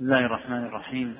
بسم 0.00 0.08
الله 0.08 0.26
الرحمن 0.26 0.64
الرحيم. 0.64 1.16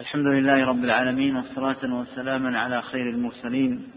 الحمد 0.00 0.26
لله 0.26 0.64
رب 0.64 0.84
العالمين 0.84 1.36
والصلاة 1.36 1.94
والسلام 1.94 2.56
على 2.56 2.82
خير 2.82 3.10
المرسلين 3.10 3.88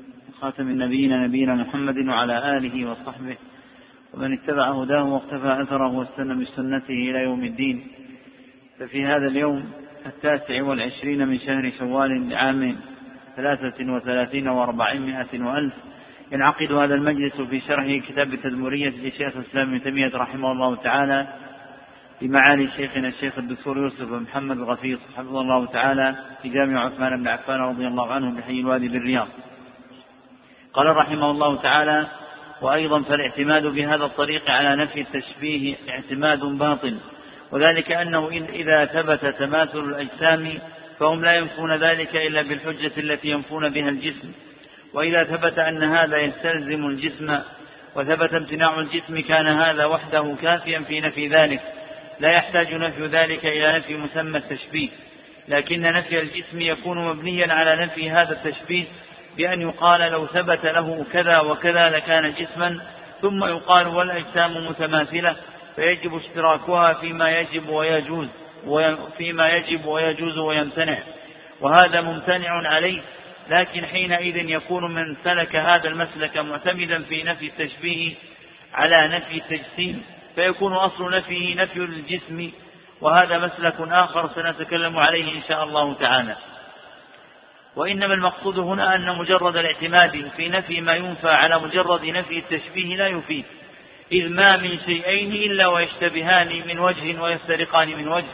خاتم 0.42 0.68
النبيين 0.68 1.24
نبينا 1.24 1.56
محمد 1.56 1.98
وعلى 2.08 2.58
آله 2.58 2.92
وصحبه 2.92 3.38
ومن 4.14 4.34
اتبع 4.34 4.72
هداه 4.72 5.04
واقتفى 5.04 5.62
أثره 5.62 5.98
واستنى 5.98 6.36
بسنته 6.36 6.94
إلى 6.94 7.24
يوم 7.24 7.44
الدين. 7.44 7.88
ففي 8.80 9.06
هذا 9.06 9.28
اليوم 9.28 9.72
التاسع 10.06 10.64
والعشرين 10.64 11.28
من 11.28 11.40
شهر 11.40 11.72
شوال 11.80 12.30
لعام 12.30 12.76
ثلاثة 13.36 13.94
وثلاثين 13.94 14.48
وأربعمائة 14.48 15.44
وألف 15.44 15.74
ينعقد 16.32 16.72
هذا 16.72 16.96
المجلس 16.96 17.42
في 17.42 17.60
شرح 17.60 18.08
كتاب 18.08 18.34
التدمرية 18.34 18.90
لشيخ 18.90 19.38
الإسلام 19.38 19.70
ابن 19.70 19.84
تيمية 19.84 20.12
رحمه 20.16 20.52
الله 20.52 20.76
تعالى 20.76 21.49
بمعالي 22.22 22.68
شيخنا 22.68 23.08
الشيخ 23.08 23.38
الدكتور 23.38 23.78
يوسف 23.78 24.02
بن 24.02 24.20
محمد 24.20 24.58
الغفيص 24.58 25.00
حفظه 25.18 25.42
الله 25.42 25.66
تعالى 25.66 26.16
في 26.42 26.50
جامع 26.50 26.86
عثمان 26.86 27.18
بن 27.24 27.28
عفان 27.28 27.60
رضي 27.60 27.88
الله 27.88 28.14
عنه 28.14 28.38
بحي 28.38 28.60
الوادي 28.60 28.88
بالرياض. 28.88 29.28
قال 30.74 30.96
رحمه 30.96 31.32
الله 31.32 31.56
تعالى: 31.56 32.08
وأيضا 32.62 33.02
فالاعتماد 33.02 33.66
بهذا 33.68 34.06
الطريق 34.06 34.50
على 34.50 34.84
نفي 34.84 35.02
التشبيه 35.02 35.76
اعتماد 35.90 36.40
باطل. 36.40 36.98
وذلك 37.52 37.92
أنه 37.92 38.28
إذا 38.30 38.86
ثبت 38.86 39.26
تماثل 39.40 39.80
الأجسام 39.80 40.60
فهم 41.00 41.26
لا 41.26 41.36
ينفون 41.36 41.76
ذلك 41.76 42.16
إلا 42.16 42.42
بالحجة 42.42 42.92
التي 42.98 43.30
ينفون 43.30 43.70
بها 43.70 43.90
الجسم. 43.90 44.32
وإذا 44.94 45.24
ثبت 45.24 45.60
أن 45.60 45.84
هذا 45.84 46.18
يستلزم 46.18 46.86
الجسم 46.86 47.40
وثبت 47.96 48.34
امتناع 48.34 48.80
الجسم 48.80 49.20
كان 49.20 49.48
هذا 49.48 49.86
وحده 49.86 50.36
كافيا 50.42 50.80
في 50.80 51.00
نفي 51.02 51.28
ذلك. 51.28 51.62
لا 52.20 52.32
يحتاج 52.32 52.74
نفي 52.74 53.06
ذلك 53.06 53.46
إلى 53.46 53.78
نفي 53.78 53.94
مسمى 53.98 54.38
التشبيه. 54.38 54.90
لكن 55.48 55.82
نفي 55.82 56.20
الجسم 56.20 56.62
يكون 56.62 57.08
مبنيا 57.08 57.54
على 57.54 57.86
نفي 57.86 58.10
هذا 58.10 58.32
التشبيه 58.32 58.86
بأن 59.38 59.62
يقال 59.62 60.12
لو 60.12 60.26
ثبت 60.26 60.66
له 60.66 61.06
كذا 61.14 61.40
وكذا 61.40 61.90
لكان 61.90 62.34
جسما 62.34 62.82
ثم 63.22 63.44
يقال 63.44 63.88
والأجسام 63.88 64.68
متماثلة 64.68 65.36
فيجب 65.76 66.16
اشتراكها 66.16 66.94
فيما 66.94 67.30
يجب 67.30 67.70
ويجوز 67.70 68.28
فيما 69.18 69.50
يجب 69.50 69.86
ويجوز 69.86 70.38
ويمتنع. 70.38 71.00
وهذا 71.62 72.02
ممتنع 72.02 72.68
عليه 72.70 73.02
لكن 73.50 73.86
حينئذ 73.86 74.50
يكون 74.50 74.94
من 74.94 75.16
سلك 75.24 75.56
هذا 75.56 75.90
المسلك 75.90 76.38
معتمدا 76.38 77.04
في 77.04 77.24
نفي 77.24 77.46
التشبيه 77.46 78.14
على 78.74 79.18
نفي 79.18 79.38
التجسيم. 79.38 80.04
فيكون 80.36 80.74
أصل 80.74 81.12
نفيه 81.12 81.56
نفي 81.56 81.80
الجسم 81.80 82.52
وهذا 83.02 83.38
مسلك 83.38 83.76
آخر 83.80 84.28
سنتكلم 84.28 84.98
عليه 84.98 85.38
إن 85.38 85.42
شاء 85.48 85.64
الله 85.64 85.94
تعالى. 85.94 86.36
وإنما 87.76 88.14
المقصود 88.14 88.60
هنا 88.60 88.96
أن 88.96 89.18
مجرد 89.18 89.58
الاعتماد 89.58 90.32
في 90.38 90.50
نفي 90.50 90.82
ما 90.82 90.94
ينفى 90.94 91.30
على 91.30 91.60
مجرد 91.60 92.06
نفي 92.06 92.38
التشبيه 92.38 92.96
لا 92.96 93.08
يفيد 93.08 93.46
إذ 94.12 94.30
ما 94.30 94.58
من 94.58 94.80
شيئين 94.80 95.32
إلا 95.32 95.68
ويشتبهان 95.68 96.68
من 96.68 96.80
وجه 96.80 97.22
ويفترقان 97.22 97.88
من 97.88 98.08
وجه 98.08 98.32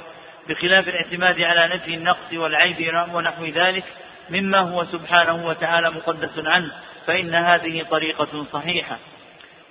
بخلاف 0.49 0.87
الاعتماد 0.87 1.41
على 1.41 1.75
نفي 1.75 1.95
النقص 1.95 2.33
والعيب 2.33 2.93
ونحو 3.13 3.45
ذلك 3.45 3.83
مما 4.29 4.59
هو 4.59 4.83
سبحانه 4.83 5.45
وتعالى 5.45 5.91
مقدس 5.91 6.39
عنه 6.45 6.71
فإن 7.07 7.35
هذه 7.35 7.83
طريقة 7.83 8.45
صحيحة. 8.53 8.99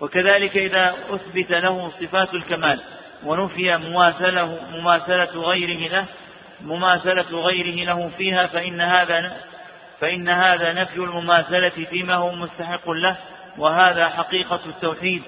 وكذلك 0.05 0.57
إذا 0.57 0.95
أثبت 1.11 1.51
له 1.51 1.91
صفات 2.01 2.35
الكمال 2.35 2.81
ونفي 3.25 3.77
مماثله 3.77 4.59
مماثلة 4.71 5.43
غيره 5.43 5.89
له 5.89 6.07
مماثلة 6.61 7.41
غيره 7.41 7.85
له 7.85 8.09
فيها 8.09 8.47
فإن 8.47 8.81
هذا 8.81 9.37
فإن 10.01 10.29
هذا 10.29 10.73
نفي 10.73 10.97
المماثلة 10.97 11.69
فيما 11.69 12.15
هو 12.15 12.33
مستحق 12.33 12.91
له 12.91 13.17
وهذا 13.59 14.09
حقيقة 14.09 14.61
التوحيد. 14.67 15.23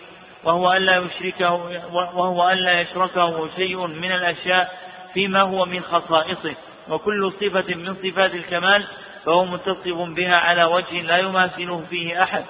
وهو 0.44 0.72
ألا 0.72 0.96
يشركه 0.96 1.52
وهو 1.92 2.50
ألا 2.50 2.80
يشركه 2.80 3.48
شيء 3.56 3.86
من 3.86 4.12
الأشياء 4.12 4.72
فيما 5.14 5.42
هو 5.42 5.64
من 5.64 5.80
خصائصه. 5.80 6.54
وكل 6.88 7.32
صفة 7.40 7.74
من 7.74 7.94
صفات 7.94 8.34
الكمال 8.34 8.84
فهو 9.26 9.44
متصف 9.44 9.98
بها 10.16 10.36
على 10.36 10.64
وجه 10.64 11.00
لا 11.00 11.18
يماثله 11.18 11.84
فيه 11.90 12.22
أحد. 12.22 12.44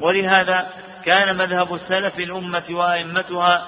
ولهذا 0.00 0.70
كان 1.04 1.36
مذهب 1.36 1.74
السلف 1.74 2.18
الأمة 2.18 2.64
وأئمتها 2.70 3.66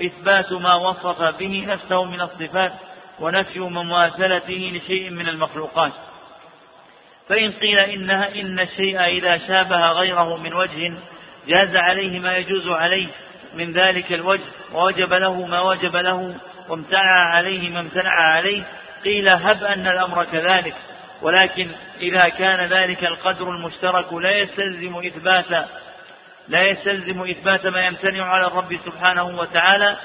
إثبات 0.00 0.52
ما 0.52 0.74
وصف 0.74 1.22
به 1.38 1.64
نفسه 1.68 2.04
من 2.04 2.20
الصفات 2.20 2.72
ونفي 3.20 3.58
مماثلته 3.58 4.72
لشيء 4.74 5.10
من 5.10 5.28
المخلوقات. 5.28 5.92
فإن 7.28 7.52
قيل 7.52 7.78
إنها 7.78 8.40
إن 8.40 8.60
الشيء 8.60 9.00
إذا 9.00 9.38
شابه 9.38 9.90
غيره 9.90 10.36
من 10.36 10.54
وجه 10.54 10.94
جاز 11.46 11.76
عليه 11.76 12.20
ما 12.20 12.36
يجوز 12.36 12.68
عليه 12.68 13.08
من 13.54 13.72
ذلك 13.72 14.12
الوجه 14.12 14.42
ووجب 14.72 15.14
له 15.14 15.46
ما 15.46 15.60
وجب 15.60 15.96
له 15.96 16.34
وامتنع 16.68 17.34
عليه 17.34 17.70
ما 17.70 17.80
امتنع 17.80 18.10
عليه 18.10 18.64
قيل 19.04 19.28
هب 19.28 19.64
أن 19.64 19.86
الأمر 19.86 20.24
كذلك. 20.24 20.74
ولكن 21.22 21.70
إذا 22.00 22.28
كان 22.28 22.66
ذلك 22.66 23.04
القدر 23.04 23.50
المشترك 23.50 24.12
لا 24.12 24.30
يستلزم 24.30 24.96
إثبات 24.96 25.68
لا 26.48 26.62
يستلزم 26.62 27.22
إثبات 27.22 27.66
ما 27.66 27.80
يمتنع 27.80 28.24
على 28.24 28.46
الرب 28.46 28.78
سبحانه 28.84 29.24
وتعالى 29.24 29.96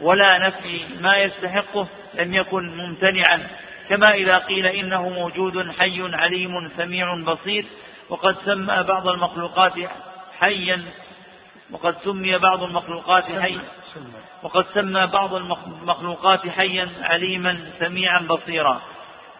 ولا 0.00 0.38
نفي 0.38 0.84
ما 1.00 1.16
يستحقه 1.16 1.88
لم 2.14 2.34
يكن 2.34 2.76
ممتنعا. 2.76 3.46
كما 3.88 4.08
إذا 4.08 4.38
قيل 4.38 4.66
إنه 4.66 5.08
موجود 5.08 5.70
حي 5.70 6.02
عليم 6.14 6.68
سميع 6.76 7.14
بصير 7.14 7.64
وقد 8.08 8.36
سمى 8.44 8.82
بعض 8.82 9.08
المخلوقات 9.08 9.72
حيا 10.38 10.82
وقد 11.70 11.96
سمي 12.04 12.38
بعض 12.38 12.62
المخلوقات 12.62 13.24
حيا 13.24 13.62
وقد 14.42 14.64
سمى 14.74 15.06
بعض 15.06 15.34
المخلوقات 15.34 16.48
حيا 16.48 16.88
عليما 17.02 17.58
سميعا 17.78 18.18
بصيرا. 18.20 18.82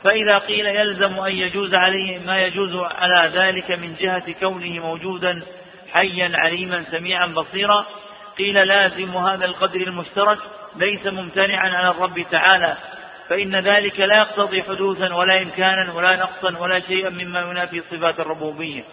فإذا 0.05 0.39
قيل 0.39 0.67
يلزم 0.67 1.21
أن 1.21 1.37
يجوز 1.37 1.75
عليه 1.79 2.19
ما 2.19 2.43
يجوز 2.43 2.75
على 2.77 3.31
ذلك 3.35 3.71
من 3.71 3.95
جهة 3.95 4.33
كونه 4.41 4.81
موجودا 4.81 5.43
حيا 5.93 6.31
عليما 6.35 6.85
سميعا 6.91 7.27
بصيرا 7.27 7.87
قيل 8.39 8.55
لازم 8.69 9.17
هذا 9.17 9.45
القدر 9.45 9.81
المشترك 9.81 10.39
ليس 10.77 11.07
ممتنعا 11.07 11.69
على 11.69 11.91
الرب 11.91 12.27
تعالى 12.31 12.77
فإن 13.29 13.57
ذلك 13.57 14.01
لا 14.01 14.19
يقتضي 14.19 14.63
حدوثا 14.63 15.15
ولا 15.15 15.43
إمكانا 15.43 15.93
ولا 15.95 16.17
نقصا 16.17 16.59
ولا 16.59 16.81
شيئا 16.81 17.11
مما 17.11 17.41
ينافي 17.41 17.81
صفات 17.81 18.21
الربوبية. 18.21 18.85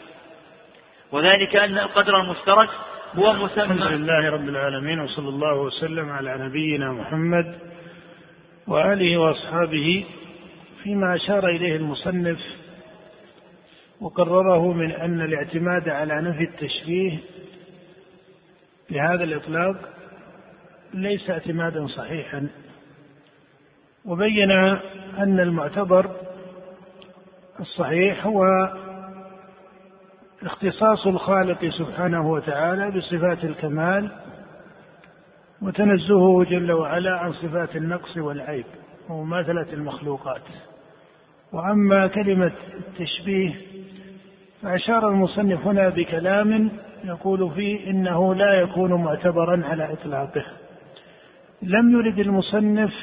وذلك 1.12 1.56
أن 1.56 1.78
القدر 1.78 2.22
المشترك 2.22 2.70
هو 3.16 3.34
مسمى 3.34 3.64
الحمد 3.64 3.92
لله 3.92 4.30
رب 4.30 4.50
العالمين 4.50 5.00
وصلى 5.00 5.30
الله 5.30 5.56
وسلم 5.56 6.10
على 6.10 6.38
نبينا 6.38 6.92
محمد 6.92 7.60
وآله 8.68 9.18
وأصحابه 9.18 10.06
فيما 10.84 11.16
أشار 11.16 11.48
إليه 11.48 11.76
المصنف 11.76 12.40
وقرره 14.02 14.74
من 14.74 14.92
أن 14.92 15.22
الاعتماد 15.22 15.90
على 15.90 16.22
نفي 16.22 16.44
التشبيه 16.44 17.20
بهذا 18.90 19.24
الإطلاق 19.24 19.76
ليس 20.94 21.30
اعتمادا 21.30 21.86
صحيحا 21.86 22.48
وبين 24.06 24.52
أن 25.18 25.40
المعتبر 25.40 26.16
الصحيح 27.60 28.26
هو 28.26 28.46
اختصاص 30.44 31.08
الخالق 31.08 31.66
سبحانه 31.66 32.32
وتعالى 32.32 32.92
بصفات 32.92 33.44
الكمال 33.44 34.12
وتنزهه 35.62 36.44
جل 36.44 36.72
وعلا 36.72 37.12
عن 37.20 37.32
صفات 37.32 37.76
النقص 37.76 38.18
والعيب. 38.18 38.66
ومماثلة 39.10 39.74
المخلوقات. 39.74 40.42
وأما 41.52 42.08
كلمة 42.08 42.52
التشبيه 42.78 43.56
فأشار 44.62 45.10
المصنف 45.10 45.68
هنا 45.68 45.90
بكلام 45.90 46.72
يقول 47.04 47.52
فيه 47.52 47.90
إنه 47.90 48.36
لا 48.36 48.54
يكون 48.54 48.94
معتبرا 48.94 49.66
على 49.66 49.94
إطلاقه. 49.94 50.46
لم 51.62 51.92
يرد 51.92 52.20
المصنف 52.20 52.94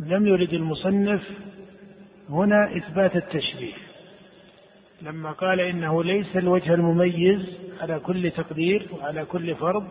لم 0.00 0.26
يرد 0.26 0.52
المصنف 0.52 1.22
هنا 2.30 2.76
إثبات 2.76 3.16
التشبيه. 3.16 3.74
لما 5.02 5.32
قال 5.32 5.60
إنه 5.60 6.04
ليس 6.04 6.36
الوجه 6.36 6.74
المميز 6.74 7.58
على 7.80 7.98
كل 7.98 8.30
تقدير 8.30 8.88
وعلى 8.92 9.24
كل 9.24 9.54
فرض 9.54 9.86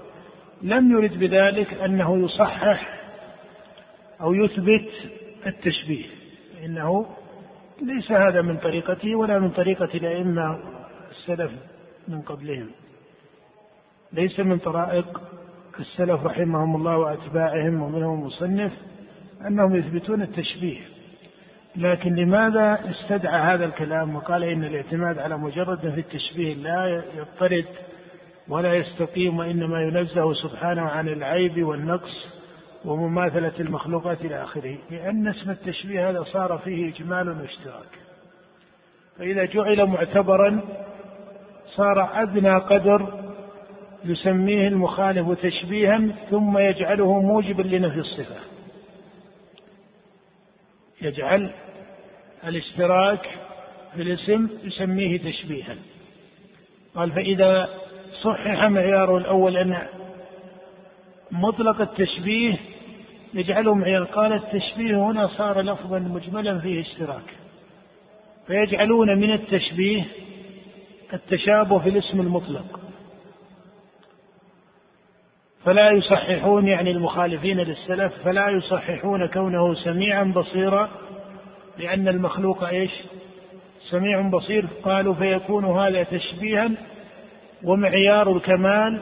لم 0.62 0.92
يرد 0.92 1.20
بذلك 1.20 1.74
أنه 1.74 2.18
يصحح 2.26 2.98
أو 4.22 4.34
يثبت 4.34 4.90
التشبيه 5.48 6.06
إنه 6.66 7.06
ليس 7.82 8.12
هذا 8.12 8.42
من 8.42 8.58
طريقته 8.58 9.16
ولا 9.16 9.40
من 9.40 9.50
طريقة 9.50 9.90
الأئمة 9.94 10.60
السلف 11.12 11.52
من 12.08 12.22
قبلهم. 12.22 12.72
ليس 14.14 14.40
من 14.40 14.58
طرائق 14.58 15.22
السلف 15.80 16.26
رحمهم 16.26 16.76
الله 16.76 16.98
وأتباعهم 16.98 17.82
ومنهم 17.82 18.20
المصنف 18.20 18.72
أنهم 19.48 19.76
يثبتون 19.76 20.22
التشبيه. 20.22 20.82
لكن 21.76 22.16
لماذا 22.16 22.80
استدعى 22.90 23.54
هذا 23.54 23.66
الكلام 23.66 24.16
وقال 24.16 24.44
إن 24.44 24.64
الاعتماد 24.64 25.20
على 25.20 25.38
مجرد 25.38 25.80
في 25.80 26.00
التشبيه 26.00 26.54
لا 26.54 27.04
يضطرد 27.18 27.66
ولا 28.48 28.74
يستقيم 28.74 29.38
وإنما 29.38 29.82
ينزه 29.82 30.34
سبحانه 30.34 30.82
عن 30.82 31.08
العيب 31.08 31.64
والنقص 31.64 32.38
ومماثلة 32.86 33.54
المخلوقات 33.60 34.22
إلى 34.22 34.44
آخره. 34.44 34.78
لأن 34.92 35.28
اسم 35.28 35.50
التشبيه 35.50 36.10
هذا 36.10 36.24
صار 36.24 36.58
فيه 36.58 36.94
إجمال 36.94 37.30
واشتراك. 37.30 37.90
فإذا 39.18 39.46
جعل 39.46 39.86
معتبرا 39.86 40.62
صار 41.66 42.22
أدنى 42.24 42.58
قدر 42.58 43.24
يسميه 44.06 44.68
المخالف 44.68 45.42
تشبيها 45.42 46.02
ثم 46.30 46.58
يجعله 46.58 47.22
موجبا 47.22 47.62
لنفي 47.62 48.00
الصفة. 48.00 48.40
يجعل 51.02 51.54
الاشتراك 52.48 53.30
في 53.96 54.02
الاسم 54.02 54.50
يسميه 54.64 55.18
تشبيها. 55.18 55.76
قال 56.96 57.12
فإذا 57.12 57.70
صحح 58.24 58.64
معياره 58.64 59.18
الأول 59.18 59.58
أن 59.58 59.88
مطلق 61.32 61.82
التشبيه 61.82 62.58
يجعله 63.34 63.74
معيار 63.74 64.04
قال 64.04 64.34
التشبيه 64.34 64.98
هنا 64.98 65.28
صار 65.28 65.62
لفظا 65.62 66.00
مجملا 66.00 66.60
فيه 66.60 66.82
اشتراك. 66.82 67.36
فيجعلون 68.48 69.18
من 69.18 69.34
التشبيه 69.34 70.06
التشابه 71.14 71.80
في 71.80 71.90
الاسم 71.90 72.22
المطلق. 72.22 72.80
فلا 75.64 75.92
يصححون 75.92 76.68
يعني 76.68 76.92
المخالفين 76.92 77.58
للسلف 77.58 78.14
فلا 78.24 78.50
يصححون 78.50 79.28
كونه 79.28 79.74
سميعا 79.74 80.24
بصيرا 80.24 80.90
لأن 81.78 82.08
المخلوق 82.08 82.64
إيش؟ 82.64 82.92
سميع 83.90 84.30
بصير. 84.30 84.68
قالوا 84.84 85.14
فيكون 85.14 85.66
هذا 85.66 86.04
تشبيها 86.04 86.72
ومعيار 87.64 88.36
الكمال 88.36 89.02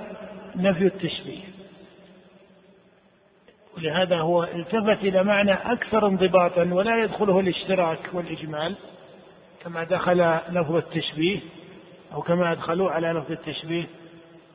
نفي 0.56 0.86
التشبيه. 0.86 1.55
ولهذا 3.77 4.18
هو 4.19 4.44
التفت 4.44 5.04
إلى 5.04 5.24
معنى 5.24 5.54
أكثر 5.54 6.07
انضباطا 6.07 6.63
ولا 6.63 7.04
يدخله 7.04 7.39
الاشتراك 7.39 8.00
والإجمال 8.13 8.75
كما 9.63 9.83
دخل 9.83 10.39
لفظ 10.50 10.75
التشبيه 10.75 11.39
أو 12.13 12.22
كما 12.22 12.51
أدخلوه 12.51 12.92
على 12.92 13.07
لفظ 13.07 13.31
التشبيه. 13.31 13.86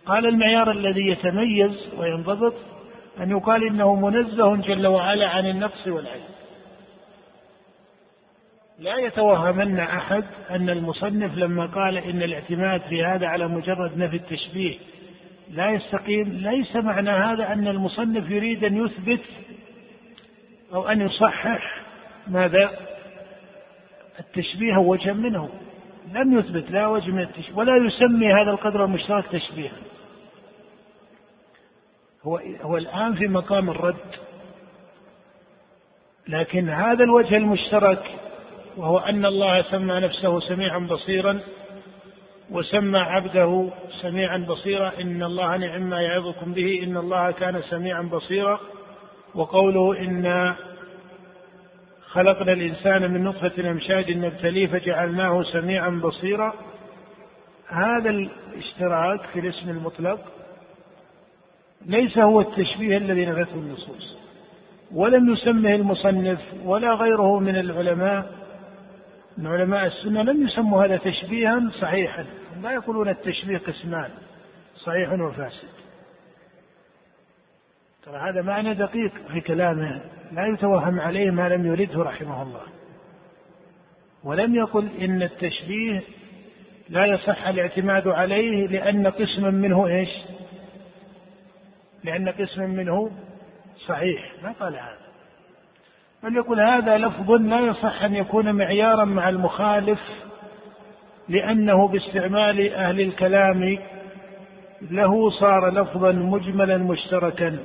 قال 0.06 0.26
المعيار 0.26 0.70
الذي 0.70 1.08
يتميز 1.08 1.90
وينضبط 1.99 2.55
أن 3.20 3.31
يقال 3.31 3.67
إنه 3.67 3.94
منزه 3.94 4.56
جل 4.56 4.87
وعلا 4.87 5.28
عن 5.28 5.46
النقص 5.46 5.87
والعيب. 5.87 6.22
لا 8.78 8.96
يتوهمن 8.96 9.78
أحد 9.78 10.25
أن 10.50 10.70
المصنف 10.70 11.37
لما 11.37 11.67
قال 11.67 11.99
إن 11.99 12.22
الاعتماد 12.22 12.81
في 12.81 13.05
هذا 13.05 13.26
على 13.26 13.49
مجرد 13.49 13.99
نفي 13.99 14.17
التشبيه 14.17 14.78
لا 15.50 15.70
يستقيم 15.70 16.29
ليس 16.29 16.76
معنى 16.76 17.11
هذا 17.11 17.52
أن 17.52 17.69
المصنف 17.69 18.31
يريد 18.31 18.64
أن 18.64 18.85
يثبت 18.85 19.25
أو 20.75 20.88
أن 20.88 21.00
يصحح 21.00 21.82
ماذا؟ 22.26 22.70
التشبيه 24.20 24.76
وجها 24.76 25.12
منه. 25.12 25.49
لم 26.12 26.38
يثبت 26.38 26.70
لا 26.70 26.87
وجه 26.87 27.11
من 27.11 27.23
التشبيه 27.23 27.56
ولا 27.56 27.76
يسمي 27.76 28.32
هذا 28.32 28.50
القدر 28.50 28.85
المشترك 28.85 29.26
تشبيها. 29.26 29.76
هو 32.23 32.41
هو 32.61 32.76
الآن 32.76 33.14
في 33.14 33.29
مقام 33.29 33.70
الرد 33.70 34.14
لكن 36.29 36.69
هذا 36.69 37.05
الوجه 37.05 37.37
المشترك 37.37 38.03
وهو 38.76 38.99
أن 38.99 39.26
الله 39.26 39.62
سمى 39.62 40.00
نفسه 40.00 40.41
سميعا 40.41 40.79
بصيرا 40.79 41.41
وسمى 42.50 42.99
عبده 42.99 43.70
سميعا 44.02 44.38
بصيرا. 44.38 44.93
إن 45.00 45.23
الله 45.23 45.56
نعم 45.56 45.91
ما 45.91 46.00
يعظكم 46.00 46.52
به. 46.52 46.85
إن 46.85 46.97
الله 46.97 47.31
كان 47.31 47.62
سميعا 47.62 48.02
بصيرا. 48.02 48.61
وقوله 49.35 50.00
إن 50.00 50.55
خلقنا 52.06 52.52
الإنسان 52.52 53.11
من 53.11 53.25
نطفة 53.25 53.70
أمشاج 53.70 54.12
نبتليه 54.12 54.67
فجعلناه 54.67 55.43
سميعا 55.43 56.00
بصيرا. 56.05 56.55
هذا 57.69 58.11
الاشتراك 58.11 59.20
في 59.32 59.41
الاسم 59.41 59.70
المطلق 59.70 60.20
ليس 61.87 62.19
هو 62.19 62.41
التشبيه 62.41 62.96
الذي 62.96 63.26
نفته 63.26 63.55
النصوص 63.55 64.19
ولم 64.94 65.32
يسمه 65.32 65.75
المصنف 65.75 66.41
ولا 66.64 66.94
غيره 66.94 67.38
من 67.38 67.56
العلماء. 67.56 68.39
من 69.38 69.47
علماء 69.47 69.87
السنة 69.87 70.23
لم 70.23 70.47
يسموا 70.47 70.85
هذا 70.85 70.97
تشبيها 70.97 71.71
صحيحا 71.81 72.27
لا 72.62 72.71
يقولون 72.71 73.09
التشبيه 73.09 73.59
قسمان 73.59 74.11
صحيح 74.77 75.12
وفاسد 75.12 75.69
ترى 78.05 78.31
هذا 78.31 78.43
معنى 78.43 78.75
دقيق 78.75 79.12
في 79.32 79.41
كلامه 79.41 80.00
لا 80.32 80.47
يتوهم 80.47 81.00
عليه 81.00 81.31
ما 81.31 81.49
لم 81.49 81.67
يرده 81.67 82.03
رحمه 82.03 82.43
الله. 82.43 82.62
ولم 84.25 84.55
يقل 84.55 84.88
إن 85.00 85.23
التشبيه 85.23 86.03
لا 86.88 87.06
يصح 87.06 87.47
الاعتماد 87.47 88.09
عليه 88.09 88.67
لأن 88.67 89.06
قسما 89.06 89.50
منه 89.50 89.87
إيش؟ 89.87 90.11
لأن 92.05 92.29
قسما 92.29 92.67
منه 92.67 93.11
صحيح. 93.87 94.32
ما 94.43 94.53
قال 94.53 94.75
هذا؟ 94.75 95.09
بل 96.22 96.37
يقول 96.37 96.61
هذا 96.61 96.99
لفظ 96.99 97.31
لا 97.31 97.61
يصح 97.61 98.02
أن 98.02 98.14
يكون 98.14 98.52
معيارا 98.52 99.05
مع 99.05 99.28
المخالف 99.28 100.00
لأنه 101.28 101.88
باستعمال 101.88 102.75
أهل 102.75 103.00
الكلام 103.00 103.78
له 104.90 105.31
صار 105.31 105.70
لفظا 105.70 106.12
مجملا 106.12 106.76
مشتركا 106.76 107.58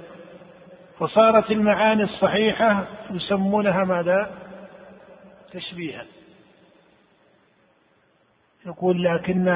فصارت 0.99 1.51
المعاني 1.51 2.03
الصحيحة 2.03 2.87
يسمونها 3.11 3.83
ماذا؟ 3.83 4.31
تشبيها 5.51 6.05
يقول 8.65 9.03
لكن 9.03 9.47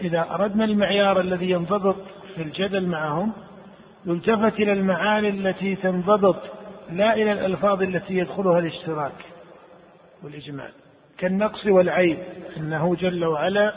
إذا 0.00 0.26
أردنا 0.30 0.64
المعيار 0.64 1.20
الذي 1.20 1.50
ينضبط 1.50 1.96
في 2.34 2.42
الجدل 2.42 2.86
معهم 2.86 3.32
يلتفت 4.06 4.60
إلى 4.60 4.72
المعاني 4.72 5.28
التي 5.28 5.76
تنضبط 5.76 6.61
لا 6.92 7.14
إلى 7.14 7.32
الألفاظ 7.32 7.82
التي 7.82 8.14
يدخلها 8.14 8.58
الاشتراك 8.58 9.24
والإجمال 10.22 10.70
كالنقص 11.18 11.66
والعيب 11.66 12.18
أنه 12.56 12.94
جل 12.94 13.24
وعلا 13.24 13.74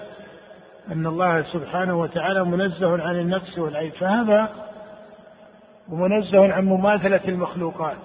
أن 0.91 1.05
الله 1.07 1.43
سبحانه 1.43 2.00
وتعالى 2.00 2.43
منزه 2.43 3.01
عن 3.01 3.19
النقص 3.19 3.57
والعيب 3.57 3.93
فهذا 3.93 4.65
ومنزه 5.89 6.53
عن 6.53 6.65
مماثلة 6.65 7.22
المخلوقات 7.27 7.98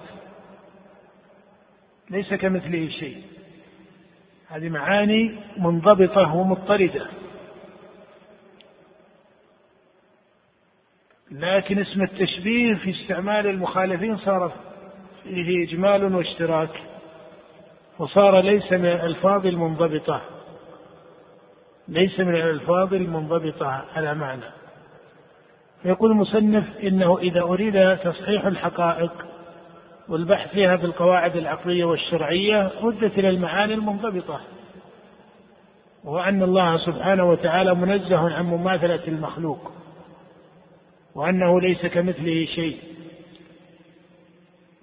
ليس 2.09 2.33
كمثله 2.33 2.89
شيء. 2.89 3.23
هذه 4.47 4.69
معاني 4.69 5.39
منضبطة 5.57 6.35
ومضطردة. 6.35 7.07
لكن 11.31 11.79
اسم 11.79 12.01
التشبيه 12.01 12.73
في 12.73 12.89
استعمال 12.89 13.47
المخالفين 13.47 14.17
صار 14.17 14.53
فيه 15.23 15.63
إجمال 15.67 16.15
واشتراك. 16.15 16.69
وصار 17.99 18.39
ليس 18.39 18.71
من 18.71 18.85
الألفاظ 18.85 19.47
المنضبطة. 19.47 20.21
ليس 21.87 22.19
من 22.19 22.35
الألفاظ 22.35 22.93
المنضبطة 22.93 23.67
على 23.95 24.13
معنى. 24.15 24.45
يقول 25.85 26.11
المصنف 26.11 26.77
إنه 26.83 27.17
إذا 27.17 27.41
أريد 27.41 27.97
تصحيح 27.97 28.45
الحقائق 28.45 29.11
والبحث 30.09 30.51
فيها 30.51 30.77
في 30.77 30.85
القواعد 30.85 31.35
العقلية 31.35 31.85
والشرعية 31.85 32.71
ردت 32.81 33.19
إلى 33.19 33.29
المعاني 33.29 33.73
المنضبطة. 33.73 34.41
وهو 36.03 36.19
أن 36.19 36.43
الله 36.43 36.77
سبحانه 36.77 37.29
وتعالى 37.29 37.75
منزه 37.75 38.33
عن 38.33 38.45
مماثلة 38.45 39.07
المخلوق. 39.07 39.71
وأنه 41.15 41.61
ليس 41.61 41.85
كمثله 41.85 42.45
شيء. 42.45 42.77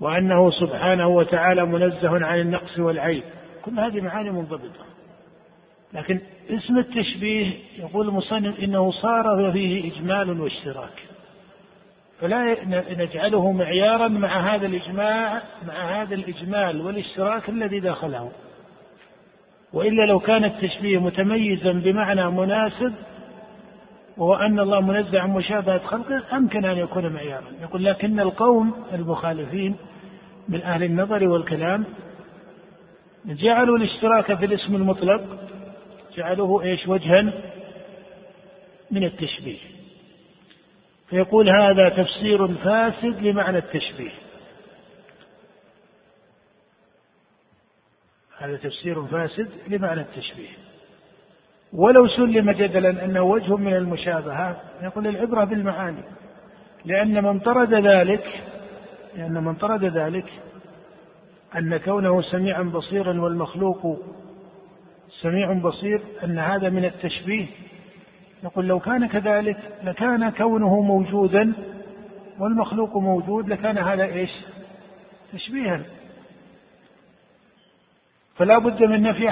وأنه 0.00 0.50
سبحانه 0.50 1.08
وتعالى 1.08 1.66
منزه 1.66 2.26
عن 2.26 2.40
النقص 2.40 2.78
والعيب. 2.78 3.22
كل 3.64 3.80
هذه 3.80 4.00
معاني 4.00 4.30
منضبطة. 4.30 4.84
لكن 5.92 6.20
اسم 6.50 6.78
التشبيه 6.78 7.52
يقول 7.78 8.08
المصنف 8.08 8.60
إنه 8.60 8.90
صار 8.90 9.52
فيه 9.52 9.92
إجمال 9.92 10.40
واشتراك. 10.40 11.02
فلا 12.20 12.56
نجعله 12.90 13.52
معيارا 13.52 14.08
مع 14.08 14.54
هذا 14.54 14.66
الإجماع 14.66 15.42
مع 15.68 16.02
هذا 16.02 16.14
الإجمال 16.14 16.80
والاشتراك 16.80 17.48
الذي 17.48 17.80
داخله. 17.80 18.30
وإلا 19.72 20.02
لو 20.02 20.20
كان 20.20 20.44
التشبيه 20.44 20.98
متميزا 20.98 21.72
بمعنى 21.72 22.30
مناسب 22.30 22.94
وهو 24.18 24.34
أن 24.34 24.60
الله 24.60 24.80
منزه 24.80 25.20
عن 25.20 25.30
مشابهة 25.30 25.78
خلقه 25.78 26.36
أمكن 26.36 26.64
أن 26.64 26.78
يكون 26.78 27.12
معيارا. 27.12 27.52
يقول 27.60 27.84
لكن 27.84 28.20
القوم 28.20 28.84
المخالفين 28.92 29.76
من 30.48 30.62
أهل 30.62 30.84
النظر 30.84 31.28
والكلام 31.28 31.84
جعلوا 33.24 33.76
الاشتراك 33.76 34.34
في 34.34 34.44
الاسم 34.44 34.74
المطلق 34.74 35.24
جعلوه 36.16 36.62
إيش؟ 36.62 36.88
وجها 36.88 37.32
من 38.90 39.04
التشبيه. 39.04 39.58
فيقول 41.10 41.50
هذا 41.50 41.88
تفسير 41.88 42.48
فاسد 42.48 43.22
لمعنى 43.22 43.58
التشبيه. 43.58 44.12
هذا 48.38 48.56
تفسير 48.56 49.04
فاسد 49.06 49.50
لمعنى 49.68 50.00
التشبيه. 50.00 50.67
ولو 51.72 52.08
سلم 52.08 52.50
جدلا 52.50 53.04
أنه 53.04 53.22
وجه 53.22 53.56
من 53.56 53.76
المشابهه 53.76 54.56
يقول 54.82 55.06
العبرة 55.06 55.44
بالمعاني. 55.44 56.02
لأن 56.84 57.24
من 57.24 57.38
طرد 57.38 57.74
ذلك 57.74 58.42
لأن 59.16 59.44
من 59.44 59.54
طرد 59.54 59.84
ذلك 59.84 60.26
أن 61.56 61.76
كونه 61.76 62.20
سميعا 62.20 62.62
بصيرا 62.62 63.20
والمخلوق 63.20 63.98
سميع 65.22 65.52
بصير 65.52 66.00
أن 66.24 66.38
هذا 66.38 66.70
من 66.70 66.84
التشبيه. 66.84 67.46
يقول 68.44 68.66
لو 68.66 68.80
كان 68.80 69.06
كذلك 69.06 69.56
لكان 69.82 70.30
كونه 70.30 70.80
موجودا 70.80 71.52
والمخلوق 72.38 72.96
موجود 72.96 73.48
لكان 73.48 73.78
هذا 73.78 74.04
إيش؟ 74.04 74.30
تشبيها. 75.32 75.80
فلا 78.36 78.58
بد 78.58 78.82
من 78.84 79.02
نفي 79.02 79.28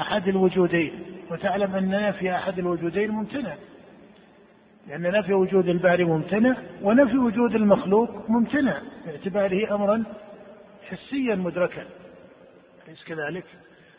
أحد 0.00 0.28
الوجودين. 0.28 0.92
وتعلم 1.32 1.74
أن 1.74 2.08
نفي 2.08 2.34
أحد 2.34 2.58
الوجودين 2.58 3.10
ممتنع 3.10 3.54
لأن 4.88 5.02
نفي 5.02 5.32
وجود 5.32 5.68
الباري 5.68 6.04
ممتنع 6.04 6.56
ونفي 6.82 7.18
وجود 7.18 7.54
المخلوق 7.54 8.30
ممتنع 8.30 8.82
باعتباره 9.06 9.74
أمرا 9.74 10.04
حسيا 10.88 11.34
مدركا 11.34 11.84
أليس 12.88 13.04
كذلك؟ 13.04 13.44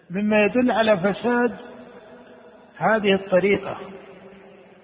مما 0.10 0.46
يدل 0.46 0.72
على 0.72 0.98
فساد 0.98 1.56
هذه 2.78 3.14
الطريقة 3.14 3.78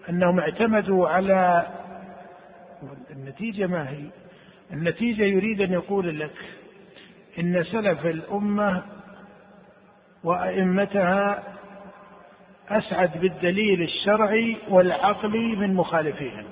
أنهم 0.09 0.39
اعتمدوا 0.39 1.09
على 1.09 1.67
النتيجة 3.11 3.67
ما 3.67 3.89
هي؟ 3.89 4.05
النتيجة 4.73 5.23
يريد 5.23 5.61
أن 5.61 5.73
يقول 5.73 6.19
لك 6.19 6.35
إن 7.39 7.63
سلف 7.63 8.05
الأمة 8.05 8.83
وأئمتها 10.23 11.43
أسعد 12.71 13.17
بالدليل 13.21 13.81
الشرعي 13.81 14.57
والعقلي 14.69 15.55
من 15.55 15.75
مخالفيهم 15.75 16.45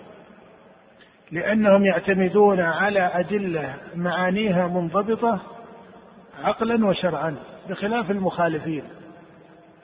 لأنهم 1.31 1.85
يعتمدون 1.85 2.59
على 2.59 3.11
أدلة 3.13 3.75
معانيها 3.95 4.67
منضبطة 4.67 5.39
عقلا 6.43 6.87
وشرعا 6.87 7.35
بخلاف 7.69 8.11
المخالفين 8.11 8.83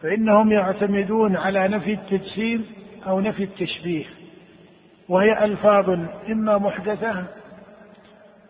فإنهم 0.02 0.52
يعتمدون 0.52 1.36
على 1.36 1.68
نفي 1.68 1.94
التجسيم 1.94 2.66
أو 3.08 3.20
نفي 3.20 3.44
التشبيه 3.44 4.06
وهي 5.10 5.46
ألفاظ 5.46 5.90
إما 6.30 6.58
محدثة 6.58 7.26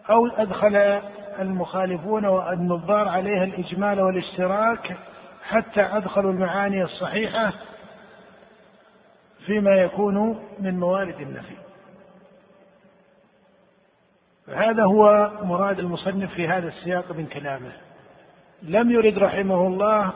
أو 0.09 0.27
أدخل 0.27 0.75
المخالفون 1.39 2.25
والنظار 2.25 3.09
عليها 3.09 3.43
الإجمال 3.43 4.01
والاشتراك 4.01 4.97
حتى 5.43 5.81
أدخلوا 5.81 6.31
المعاني 6.31 6.83
الصحيحة 6.83 7.53
فيما 9.45 9.75
يكون 9.75 10.39
من 10.59 10.79
موارد 10.79 11.21
النفي. 11.21 11.55
فهذا 14.47 14.83
هو 14.83 15.31
مراد 15.43 15.79
المصنف 15.79 16.33
في 16.33 16.47
هذا 16.47 16.67
السياق 16.67 17.11
من 17.11 17.25
كلامه. 17.25 17.71
لم 18.61 18.91
يرد 18.91 19.19
رحمه 19.19 19.67
الله 19.67 20.11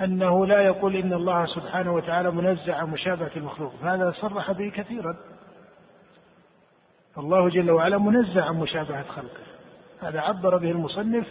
أنه 0.00 0.46
لا 0.46 0.60
يقول 0.60 0.96
إن 0.96 1.12
الله 1.12 1.46
سبحانه 1.46 1.94
وتعالى 1.94 2.30
منزع 2.30 2.76
عن 2.76 2.90
مشابهة 2.90 3.30
المخلوق. 3.36 3.72
هذا 3.82 4.10
صرح 4.10 4.52
به 4.52 4.68
كثيرا. 4.68 5.16
الله 7.18 7.48
جل 7.48 7.70
وعلا 7.70 7.98
منزع 7.98 8.44
عن 8.44 8.56
مشابهة 8.56 9.02
خلقه. 9.02 9.44
هذا 10.02 10.20
عبر 10.20 10.56
به 10.56 10.70
المصنف 10.70 11.26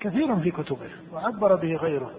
كثيرا 0.00 0.34
في 0.34 0.50
كتبه 0.50 0.90
وعبر 1.12 1.54
به 1.56 1.76
غيره. 1.76 2.10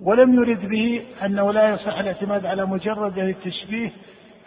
ولم 0.00 0.34
يرد 0.34 0.68
به 0.68 1.06
أنه 1.24 1.52
لا 1.52 1.68
يصح 1.74 1.98
الاعتماد 1.98 2.46
على 2.46 2.66
مجرد 2.66 3.18
التشبيه 3.18 3.92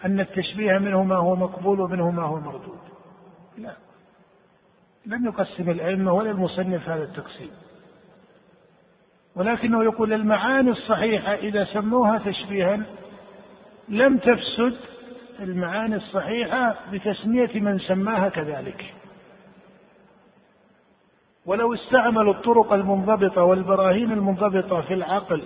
أن 0.04 0.20
التشبيه 0.20 0.78
منه 0.78 1.02
ما 1.02 1.16
هو 1.16 1.36
مقبول 1.36 1.80
ومنه 1.80 2.10
ما 2.10 2.22
هو 2.22 2.40
مردود. 2.40 2.78
لا. 3.58 3.76
لم 5.06 5.26
يقسم 5.26 5.70
الأئمة 5.70 6.12
ولا 6.12 6.30
المصنف 6.30 6.88
هذا 6.88 7.02
التقسيم. 7.02 7.50
ولكنه 9.36 9.84
يقول 9.84 10.12
المعاني 10.12 10.70
الصحيحة 10.70 11.34
إذا 11.34 11.64
سموها 11.64 12.18
تشبيها 12.18 12.80
لم 13.88 14.18
تفسد 14.18 14.76
المعاني 15.40 15.96
الصحيحة 15.96 16.76
بتسمية 16.92 17.60
من 17.60 17.78
سماها 17.78 18.28
كذلك. 18.28 18.94
ولو 21.48 21.74
استعملوا 21.74 22.34
الطرق 22.34 22.72
المنضبطة 22.72 23.42
والبراهين 23.42 24.12
المنضبطة 24.12 24.80
في 24.80 24.94
العقل 24.94 25.42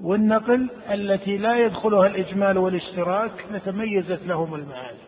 والنقل 0.00 0.68
التي 0.90 1.36
لا 1.36 1.58
يدخلها 1.58 2.06
الإجمال 2.06 2.58
والاشتراك 2.58 3.32
لتميزت 3.50 4.20
لهم 4.26 4.54
المعاني. 4.54 4.98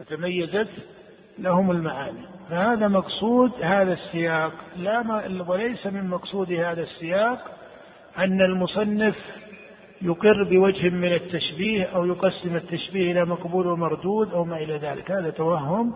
لتميزت 0.00 0.68
لهم 1.38 1.70
المعاني. 1.70 2.26
فهذا 2.50 2.88
مقصود 2.88 3.52
هذا 3.62 3.92
السياق. 3.92 4.52
لا 4.76 5.02
ما 5.02 5.44
وليس 5.48 5.86
من 5.86 6.08
مقصود 6.08 6.52
هذا 6.52 6.82
السياق 6.82 7.38
أن 8.18 8.40
المصنف 8.40 9.16
يقر 10.02 10.44
بوجه 10.44 10.88
من 10.88 11.12
التشبيه 11.12 11.84
أو 11.84 12.04
يقسم 12.04 12.56
التشبيه 12.56 13.12
إلى 13.12 13.24
مقبول 13.24 13.66
ومردود 13.66 14.32
أو 14.32 14.44
ما 14.44 14.56
إلى 14.56 14.76
ذلك. 14.76 15.10
هذا 15.10 15.30
توهم 15.30 15.94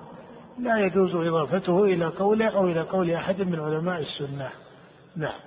لا 0.59 0.79
يجوز 0.79 1.15
إضافته 1.15 1.85
إلى 1.85 2.07
قوله 2.07 2.49
أو 2.49 2.67
إلى 2.67 2.81
قول 2.81 3.11
أحد 3.11 3.43
من 3.43 3.61
علماء 3.61 4.01
السنة. 4.01 4.51
نعم. 5.17 5.41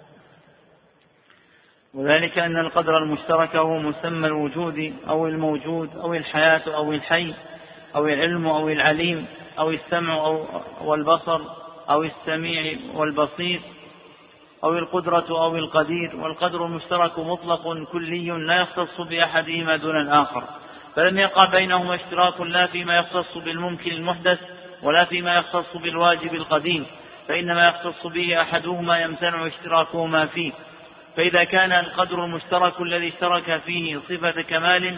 وذلك 1.94 2.40
أن 2.40 2.58
القدر 2.58 2.98
المشترك 2.98 3.56
هو 3.56 3.78
مسمى 3.78 4.28
الوجود 4.28 4.94
أو 5.08 5.28
الموجود 5.28 5.96
أو 5.96 6.14
الحياة 6.14 6.76
أو 6.76 6.92
الحي 6.94 7.34
أو 7.96 8.08
العلم 8.08 8.48
أو 8.48 8.70
العليم 8.70 9.26
أو 9.60 9.72
السمع 9.72 10.26
أو 10.26 10.46
والبصر 10.82 11.42
أو 11.90 12.04
السميع 12.04 12.78
والبصير 12.94 13.62
أو 14.64 14.78
القدرة 14.78 15.26
أو 15.30 15.56
القدير. 15.56 16.16
والقدر 16.16 16.66
المشترك 16.66 17.20
مطلق 17.20 17.92
كلي 17.92 18.30
لا 18.30 18.62
يختص 18.62 19.02
بأحدهما 19.02 19.76
دون 19.76 20.02
الآخر. 20.02 20.44
فلم 20.96 21.18
يقع 21.18 21.50
بينهما 21.52 21.96
اشتراك 21.96 22.42
لا 22.42 22.68
فيما 22.68 22.98
يختص 22.98 23.38
بالممكن 23.38 23.92
المحدث 23.92 24.40
ولا 24.84 25.06
فيما 25.06 25.36
يختص 25.36 25.78
بالواجب 25.78 26.34
القديم 26.34 26.86
فإنما 27.28 27.68
يختص 27.68 28.08
به 28.08 28.42
أحدهما 28.42 29.00
يمتنع 29.00 29.48
اشتراكهما 29.48 30.26
فيه. 30.26 30.52
فإذا 31.18 31.44
كان 31.44 31.72
القدر 31.72 32.26
المشترك 32.26 32.82
الذي 32.82 33.08
اشترك 33.08 33.62
فيه 33.66 33.98
صفة 33.98 34.42
كمال 34.42 34.98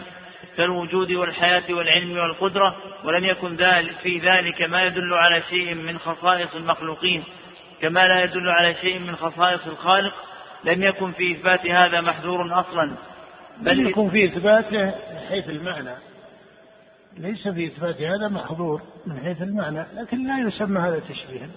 كالوجود 0.57 1.11
والحياة 1.11 1.63
والعلم 1.69 2.17
والقدرة 2.17 2.75
ولم 3.03 3.25
يكن 3.25 3.55
ذلك 3.55 3.91
في 3.91 4.17
ذلك 4.17 4.61
ما 4.61 4.83
يدل 4.83 5.13
على 5.13 5.41
شيء 5.49 5.75
من 5.75 5.99
خصائص 5.99 6.55
المخلوقين 6.55 7.23
كما 7.81 8.07
لا 8.07 8.23
يدل 8.23 8.49
على 8.49 8.75
شيء 8.75 8.99
من 8.99 9.15
خصائص 9.15 9.67
الخالق 9.67 10.13
لم 10.63 10.83
يكن 10.83 11.11
في 11.11 11.31
إثبات 11.31 11.65
هذا 11.65 12.01
محذور 12.01 12.59
أصلا. 12.59 12.95
بل 13.57 13.87
يكون 13.87 14.09
في 14.09 14.25
إثباته 14.25 14.85
من 14.85 15.19
حيث 15.29 15.49
المعنى. 15.49 16.12
ليس 17.17 17.47
في 17.47 17.65
إثبات 17.65 18.01
هذا 18.01 18.27
محظور 18.27 18.81
من 19.05 19.19
حيث 19.19 19.41
المعنى 19.41 19.85
لكن 19.93 20.27
لا 20.27 20.39
يسمى 20.39 20.79
هذا 20.79 20.99
تشبيها. 20.99 21.49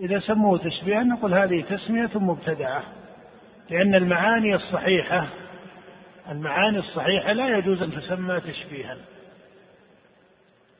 إذا 0.00 0.18
سموه 0.18 0.58
تشبيها 0.58 1.02
نقول 1.02 1.34
هذه 1.34 1.62
تسمية 1.62 2.10
مبتدعة 2.14 2.82
لأن 3.70 3.94
المعاني 3.94 4.54
الصحيحة 4.54 5.28
المعاني 6.30 6.78
الصحيحة 6.78 7.32
لا 7.32 7.58
يجوز 7.58 7.82
أن 7.82 7.90
تسمى 7.92 8.40
تشبيها. 8.40 8.96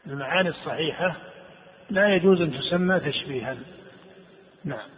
المعاني 0.07 0.49
الصحيحة 0.49 1.17
لا 1.91 2.15
يجوز 2.15 2.41
أن 2.41 2.53
تسمى 2.53 3.01
تشبيها. 3.01 3.57
نعم. 4.65 4.89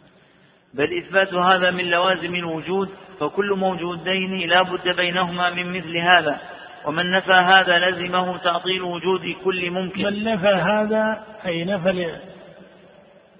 بل 0.74 0.98
إثبات 0.98 1.34
هذا 1.34 1.70
من 1.70 1.84
لوازم 1.84 2.34
الوجود 2.34 2.88
فكل 3.20 3.54
موجودين 3.56 4.48
لا 4.48 4.62
بد 4.62 4.96
بينهما 4.96 5.50
من 5.50 5.78
مثل 5.78 5.96
هذا. 5.96 6.40
ومن 6.86 7.10
نفى 7.10 7.32
هذا 7.32 7.78
لزمه 7.78 8.38
تعطيل 8.38 8.82
وجود 8.82 9.34
كل 9.44 9.70
ممكن 9.70 10.04
من 10.04 10.24
نفى 10.24 10.46
هذا 10.46 11.24
أي 11.46 11.64
نفى 11.64 12.18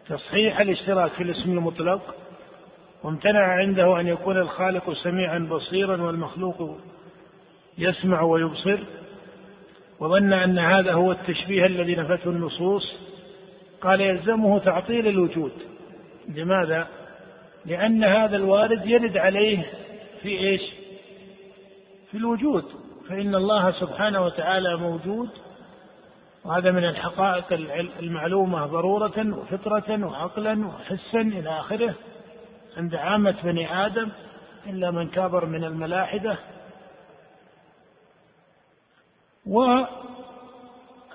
تصحيح 0.08 0.60
الاشتراك 0.60 1.10
في 1.10 1.22
الاسم 1.22 1.50
المطلق 1.50 2.14
وامتنع 3.02 3.40
عنده 3.40 4.00
أن 4.00 4.06
يكون 4.06 4.36
الخالق 4.36 4.92
سميعا 4.92 5.38
بصيرا 5.38 6.02
والمخلوق 6.02 6.78
يسمع 7.78 8.22
ويبصر 8.22 8.78
وظن 10.00 10.32
أن 10.32 10.58
هذا 10.58 10.92
هو 10.92 11.12
التشبيه 11.12 11.66
الذي 11.66 11.94
نفته 11.94 12.30
النصوص 12.30 12.96
قال 13.80 14.00
يلزمه 14.00 14.58
تعطيل 14.58 15.08
الوجود 15.08 15.52
لماذا؟ 16.28 16.88
لأن 17.66 18.04
هذا 18.04 18.36
الوارد 18.36 18.86
يرد 18.86 19.18
عليه 19.18 19.62
في 20.22 20.28
إيش؟ 20.28 20.62
في 22.10 22.16
الوجود 22.16 22.85
فإن 23.08 23.34
الله 23.34 23.70
سبحانه 23.70 24.25
وتعالى 24.25 24.76
موجود 24.76 25.28
وهذا 26.44 26.70
من 26.70 26.84
الحقائق 26.84 27.52
المعلومة 28.00 28.66
ضرورة 28.66 29.38
وفطرة 29.38 30.06
وعقلا 30.06 30.66
وحسا 30.66 31.20
إلى 31.20 31.60
آخره 31.60 31.94
عند 32.76 32.94
عامة 32.94 33.34
بني 33.44 33.86
آدم 33.86 34.08
إلا 34.66 34.90
من 34.90 35.08
كابر 35.08 35.46
من 35.46 35.64
الملاحدة. 35.64 36.38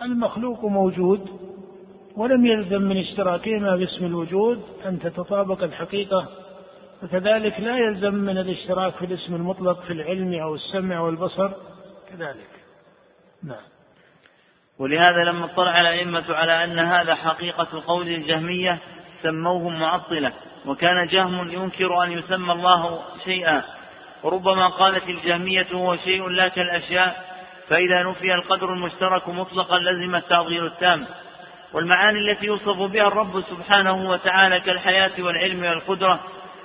والمخلوق 0.01 0.65
موجود 0.65 1.27
ولم 2.15 2.45
يلزم 2.45 2.81
من 2.81 2.98
اشتراكهما 2.98 3.75
باسم 3.75 4.05
الوجود 4.05 4.62
أن 4.86 5.00
تتطابق 5.00 5.63
الحقيقة. 5.63 6.27
وكذلك 7.03 7.60
لا 7.60 7.77
يلزم 7.77 8.13
من 8.13 8.38
الاشتراك 8.38 8.93
في 8.93 9.05
الاسم 9.05 9.36
المطلق 9.36 9.81
في 9.81 9.93
العلم 9.93 10.33
أو 10.33 10.55
السمع 10.55 11.00
والبصر. 11.00 11.51
كذلك. 12.12 12.50
نعم. 13.44 13.63
ولهذا 14.80 15.24
لما 15.24 15.46
اطلع 15.46 15.75
الأئمة 15.75 16.25
على 16.30 16.63
أن 16.63 16.80
هذا 16.80 17.15
حقيقة 17.15 17.84
قول 17.88 18.08
الجهمية 18.08 18.80
سموهم 19.24 19.80
معطلة 19.80 20.34
وكان 20.65 21.08
جهم 21.08 21.50
ينكر 21.50 22.03
أن 22.03 22.12
يسمى 22.12 22.53
الله 22.53 23.01
شيئا. 23.24 23.63
وربما 24.24 24.68
قالت 24.68 25.10
الجهمية 25.10 25.68
هو 25.74 25.96
شيء 25.96 26.27
لا 26.27 26.48
كالأشياء 26.48 27.32
فإذا 27.68 28.03
نفي 28.03 28.34
القدر 28.34 28.74
المشترك 28.74 29.30
مطلقا 29.30 29.80
لزم 29.80 30.15
التعطيل 30.15 30.65
التام. 30.65 31.06
والمعاني 31.74 32.32
التي 32.32 32.46
يوصف 32.46 32.77
بها 32.77 33.08
الرب 33.08 33.41
سبحانه 33.41 34.10
وتعالى 34.10 34.60
كالحياة 34.60 35.12
والعلم 35.20 35.63
والقدرة 35.63 36.20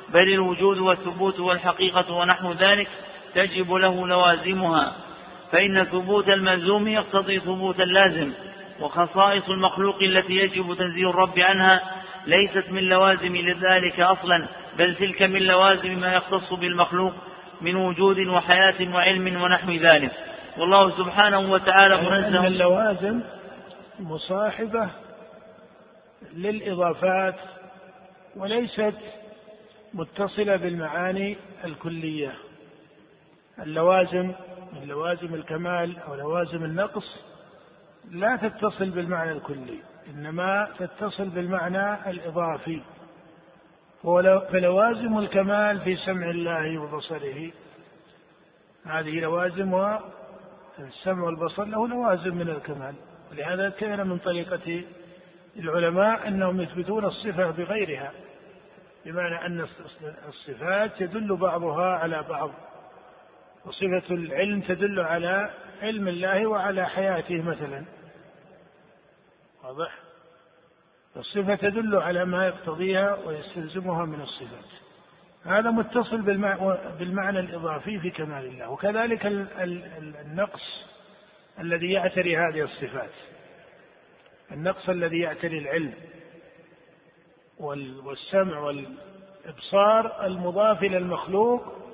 بل 0.08 0.32
الوجود 0.32 0.78
والثبوت 0.78 1.40
والحقيقة 1.40 2.12
ونحو 2.12 2.52
ذلك 2.52 2.88
تجب 3.34 3.72
له 3.72 4.06
لوازمها. 4.06 5.05
فإن 5.52 5.84
ثبوت 5.84 6.28
الملزوم 6.28 6.88
يقتضي 6.88 7.40
ثبوت 7.40 7.80
اللازم 7.80 8.32
وخصائص 8.80 9.48
المخلوق 9.48 10.02
التي 10.02 10.32
يجب 10.32 10.74
تنزيه 10.74 11.10
الرب 11.10 11.38
عنها 11.38 11.80
ليست 12.26 12.70
من 12.70 12.82
لوازم 12.82 13.36
لذلك 13.36 14.00
أصلا 14.00 14.48
بل 14.78 14.94
تلك 14.94 15.22
من 15.22 15.42
لوازم 15.42 16.00
ما 16.00 16.12
يختص 16.12 16.52
بالمخلوق 16.52 17.12
من 17.60 17.76
وجود 17.76 18.18
وحياة 18.18 18.94
وعلم 18.94 19.42
ونحو 19.42 19.70
ذلك. 19.70 20.12
والله 20.58 20.90
سبحانه 20.98 21.38
وتعالى 21.38 21.96
منزه 21.96 22.40
من 22.40 22.46
اللوازم 22.46 23.20
مصاحبة 24.00 24.90
للإضافات 26.34 27.34
وليست 28.36 28.94
متصلة 29.94 30.56
بالمعاني 30.56 31.36
الكلية. 31.64 32.32
اللوازم 33.62 34.32
من 34.72 34.86
لوازم 34.86 35.34
الكمال 35.34 35.98
أو 35.98 36.14
لوازم 36.14 36.64
النقص 36.64 37.24
لا 38.10 38.36
تتصل 38.36 38.90
بالمعنى 38.90 39.32
الكلي 39.32 39.78
إنما 40.10 40.68
تتصل 40.78 41.28
بالمعنى 41.28 42.10
الإضافي. 42.10 42.82
فلوازم 44.52 45.18
الكمال 45.18 45.80
في 45.80 45.96
سمع 45.96 46.30
الله 46.30 46.78
وبصره. 46.78 47.50
هذه 48.86 49.20
لوازم 49.20 49.72
والسمع 49.72 51.24
والبصر 51.24 51.64
له 51.64 51.88
لوازم 51.88 52.34
من 52.34 52.48
الكمال. 52.48 52.94
ولهذا 53.30 53.70
كان 53.70 54.06
من 54.06 54.18
طريقة 54.18 54.84
العلماء 55.56 56.28
أنهم 56.28 56.60
يثبتون 56.60 57.04
الصفة 57.04 57.50
بغيرها 57.50 58.12
بمعنى 59.04 59.46
أن 59.46 59.66
الصفات 60.28 61.00
يدل 61.00 61.36
بعضها 61.36 61.86
على 61.98 62.22
بعض. 62.22 62.50
وصفة 63.66 64.14
العلم 64.14 64.60
تدل 64.60 65.00
على 65.00 65.50
علم 65.82 66.08
الله 66.08 66.46
وعلى 66.46 66.88
حياته 66.88 67.42
مثلا. 67.42 67.84
واضح؟ 69.64 69.98
الصفة 71.16 71.54
تدل 71.54 71.96
على 71.96 72.24
ما 72.24 72.46
يقتضيها 72.46 73.14
ويستلزمها 73.14 74.04
من 74.04 74.20
الصفات. 74.20 74.70
هذا 75.44 75.70
متصل 75.70 76.22
بالمعنى 76.98 77.38
الإضافي 77.40 78.00
في 78.00 78.10
كمال 78.10 78.44
الله. 78.44 78.70
وكذلك 78.70 79.26
النقص 79.26 80.86
الذي 81.58 81.92
يعتري 81.92 82.36
هذه 82.36 82.60
الصفات. 82.60 83.12
النقص 84.52 84.88
الذي 84.88 85.18
يعتري 85.18 85.58
العلم 85.58 85.94
والسمع 88.04 88.58
والإبصار 88.58 90.26
المضاف 90.26 90.82
إلى 90.82 90.96
المخلوق 90.96 91.85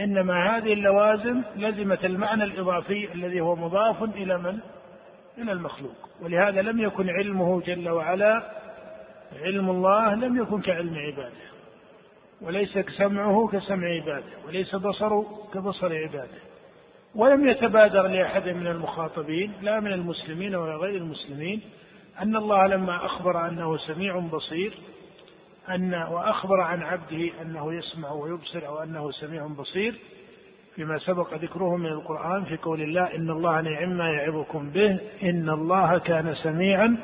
إنما 0.00 0.56
هذه 0.56 0.72
اللوازم 0.72 1.42
لزمت 1.56 2.04
المعنى 2.04 2.44
الإضافي 2.44 3.12
الذي 3.14 3.40
هو 3.40 3.56
مضاف 3.56 4.02
إلى 4.02 4.38
من؟ 4.38 4.58
إلى 5.38 5.52
المخلوق. 5.52 6.08
ولهذا 6.22 6.62
لم 6.62 6.80
يكن 6.80 7.10
علمه 7.10 7.60
جل 7.60 7.88
وعلا 7.88 8.52
علم 9.42 9.70
الله 9.70 10.14
لم 10.14 10.42
يكن 10.42 10.60
كعلم 10.60 10.94
عباده. 10.94 11.46
وليس 12.40 12.78
سمعه 12.78 13.48
كسمع 13.52 13.86
عباده 13.88 14.46
وليس 14.46 14.74
بصره 14.74 15.48
كبصر 15.54 15.94
عباده. 15.94 16.38
ولم 17.14 17.48
يتبادر 17.48 18.06
لأحد 18.06 18.48
من 18.48 18.66
المخاطبين 18.66 19.52
لا 19.62 19.80
من 19.80 19.92
المسلمين 19.92 20.54
ولا 20.54 20.76
غير 20.76 20.96
المسلمين 20.96 21.60
أن 22.22 22.36
الله 22.36 22.66
لما 22.66 23.06
أخبر 23.06 23.48
أنه 23.48 23.76
سميع 23.76 24.18
بصير 24.18 24.74
أن 25.74 25.94
وأخبر 25.94 26.60
عن 26.60 26.82
عبده 26.82 27.30
أنه 27.42 27.74
يسمع 27.74 28.10
ويبصر 28.10 28.66
أو 28.66 28.82
أنه 28.82 29.10
سميع 29.10 29.46
بصير 29.46 29.94
فيما 30.74 30.98
سبق 30.98 31.34
ذكره 31.34 31.76
من 31.76 31.86
القرآن 31.86 32.44
في 32.44 32.56
قول 32.56 32.82
الله 32.82 33.14
إن 33.14 33.30
الله 33.30 33.60
نعم 33.60 33.96
ما 33.96 34.08
يعظكم 34.10 34.70
به 34.70 34.98
إن 35.22 35.48
الله 35.48 35.98
كان 35.98 36.34
سميعا 36.34 36.96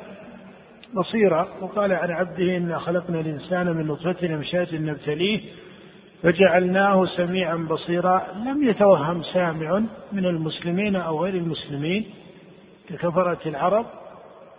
بصيرا. 0.95 1.47
وقال 1.61 1.91
عن 1.91 2.11
عبده 2.11 2.57
إنا 2.57 2.77
خلقنا 2.79 3.19
الإنسان 3.19 3.67
من 3.67 3.87
نطفة 3.87 4.35
أمشاج 4.35 4.75
نبتليه 4.75 5.41
فجعلناه 6.23 7.05
سميعا 7.05 7.55
بصيرا. 7.55 8.27
لم 8.45 8.63
يتوهم 8.63 9.21
سامع 9.23 9.83
من 10.11 10.25
المسلمين 10.25 10.95
أو 10.95 11.23
غير 11.23 11.33
المسلمين 11.33 12.05
ككفرة 12.89 13.39
العرب 13.45 13.85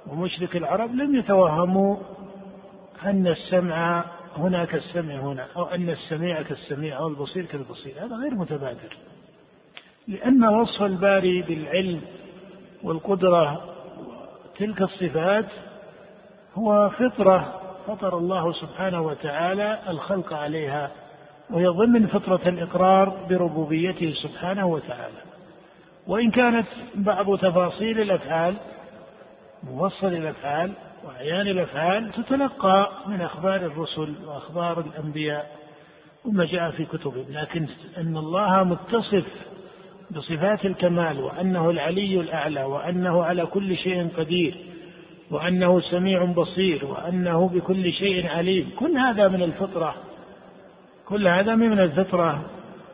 ومشرك 0.07 0.57
العرب 0.57 0.95
لم 0.95 1.17
يتوهموا 1.17 1.97
أن 3.05 3.27
السمع 3.27 4.05
هنا 4.37 4.65
كالسمع 4.65 5.15
هنا 5.15 5.47
أو 5.57 5.65
أن 5.65 5.91
السميع 5.91 6.43
كالسميع 6.43 6.99
أو 6.99 7.09
البصير 7.09 7.45
كالبصير 7.45 7.95
هذا 7.99 8.17
غير 8.17 8.35
متبادر. 8.35 8.97
لأن 10.09 10.45
وصف 10.45 10.83
الباري 10.83 11.43
بالعلم 11.43 12.01
والقدرة 12.83 13.75
تلك 14.59 14.83
الصفات 14.83 15.47
هو 16.55 16.91
فطرة 16.91 17.61
فطر 17.87 18.19
الله 18.19 18.53
سبحانه 18.53 19.01
وتعالى 19.03 19.79
الخلق 19.89 20.35
عليها 20.35 20.91
وهي 21.51 21.67
ضمن 21.67 22.07
فطرة 22.07 22.49
الإقرار 22.49 23.27
بربوبيته 23.29 24.13
سبحانه 24.23 24.67
وتعالى. 24.67 25.19
وإن 26.07 26.31
كانت 26.31 26.67
بعض 26.95 27.39
تفاصيل 27.39 28.01
الأفعال 28.01 28.57
موصل 29.63 30.07
الأفعال 30.07 30.73
وأعيان 31.07 31.49
الأفعال 31.49 32.13
تتلقى 32.13 32.93
من 33.07 33.21
أخبار 33.21 33.57
الرسل 33.57 34.15
وأخبار 34.27 34.81
الأنبياء 34.81 35.51
وما 36.25 36.45
جاء 36.45 36.71
في 36.71 36.85
كتبهم. 36.85 37.25
لكن 37.31 37.67
أن 37.99 38.17
الله 38.17 38.65
متصف 38.65 39.25
بصفات 40.11 40.65
الكمال 40.67 41.21
وأنه 41.21 41.71
العلي 41.71 42.21
الأعلى 42.21 42.65
وأنه 42.65 43.25
على 43.25 43.47
كل 43.47 43.77
شيء 43.77 44.09
قدير 44.17 44.57
وأنه 45.31 45.81
سميع 45.81 46.25
بصير 46.25 46.85
وأنه 46.85 47.49
بكل 47.49 47.93
شيء 47.93 48.27
عليم 48.29 48.71
كل 48.79 48.99
هذا 48.99 49.29
من 49.29 49.43
الفطرة 49.43 49.95
كل 51.09 51.29
هذا 51.29 51.55
من 51.55 51.81
الفطرة 51.81 52.45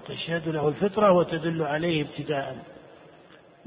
تشهد 0.08 0.48
له 0.48 0.68
الفطرة 0.68 1.12
وتدل 1.12 1.62
عليه 1.62 2.02
ابتداء. 2.02 2.56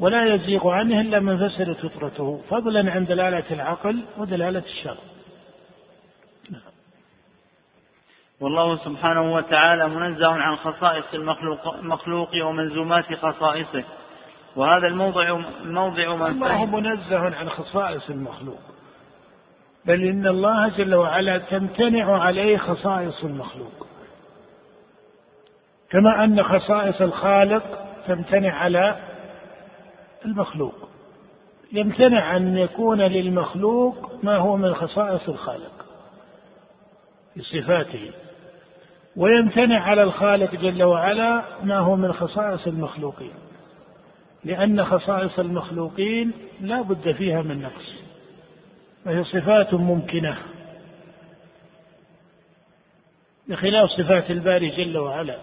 ولا 0.04 0.36
يزيغ 0.36 0.70
عنه 0.70 1.02
إلا 1.02 1.20
من 1.20 1.48
فسدت 1.48 1.86
فطرته. 1.86 2.42
فضلا 2.50 2.92
عن 2.92 3.06
دلالة 3.06 3.44
العقل 3.52 4.04
ودلالة 4.18 4.64
الشرع. 4.66 4.98
والله 8.42 8.76
سبحانه 8.76 9.34
وتعالى 9.34 9.88
منزه 9.88 10.32
عن 10.32 10.56
خصائص 10.56 11.14
المخلوق, 11.14 11.68
المخلوق 11.76 12.30
وملزومات 12.46 13.14
خصائصه. 13.14 13.84
وهذا 14.56 14.88
الموضع 14.88 15.38
موضع 15.64 16.16
من 16.16 16.28
الله 16.28 16.66
منزه 16.66 17.20
عن 17.20 17.50
خصائص 17.50 18.10
المخلوق. 18.10 18.60
بل 19.86 20.04
إن 20.04 20.28
الله 20.28 20.70
جل 20.70 20.96
وعلا 20.96 21.38
تمتنع 21.38 22.24
عليه 22.24 22.58
خصائص 22.58 23.24
المخلوق. 23.24 23.88
كما 25.90 26.24
أن 26.24 26.44
خصائص 26.44 27.02
الخالق 27.02 27.64
تمتنع 28.08 28.54
على 28.56 29.13
المخلوق. 30.26 30.90
يمتنع 31.72 32.38
أن 32.38 32.58
يكون 32.58 33.02
للمخلوق 33.02 34.24
ما 34.24 34.38
هو 34.38 34.58
من 34.58 34.74
خصائص 34.76 35.30
الخالق 35.30 35.86
في 37.34 37.42
صفاته. 37.42 38.12
ويمتنع 39.16 39.82
على 39.82 40.04
الخالق 40.04 40.56
جل 40.56 40.84
وعلا 40.84 41.44
ما 41.64 41.78
هو 41.80 41.96
من 41.96 42.14
خصائص 42.14 42.68
المخلوقين. 42.68 43.34
لأن 44.44 44.86
خصائص 44.86 45.40
المخلوقين 45.40 46.32
لا 46.62 46.82
بد 46.82 47.12
فيها 47.12 47.42
من 47.42 47.62
نقص. 47.62 47.96
وهي 49.06 49.24
صفات 49.24 49.74
ممكنة. 49.74 50.38
بخلاف 53.48 53.90
صفات 53.90 54.32
الباري 54.32 54.70
جل 54.70 54.98
وعلا. 54.98 55.38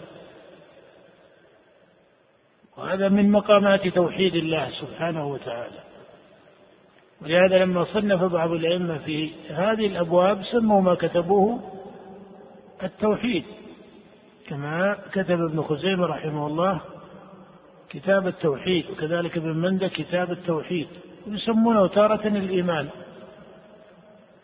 وهذا 2.80 3.08
من 3.08 3.30
مقامات 3.30 3.88
توحيد 3.88 4.34
الله 4.34 4.70
سبحانه 4.70 5.26
وتعالى. 5.26 5.80
ولهذا 7.22 7.58
لما 7.64 7.84
صنف 7.84 8.22
بعض 8.22 8.50
الأئمة 8.50 8.98
في 8.98 9.30
هذه 9.50 9.86
الأبواب 9.86 10.42
سموا 10.42 10.80
ما 10.80 10.94
كتبوه 10.94 11.60
التوحيد. 12.82 13.44
كما 14.48 14.96
كتب 15.12 15.40
ابن 15.40 15.62
خزيمة 15.62 16.06
رحمه 16.06 16.46
الله 16.46 16.80
كتاب 17.90 18.26
التوحيد 18.26 18.90
وكذلك 18.90 19.36
ابن 19.36 19.56
مندة 19.56 19.88
كتاب 19.88 20.30
التوحيد. 20.30 20.88
يسمونه 21.26 21.86
تارة 21.86 22.26
الإيمان. 22.26 22.88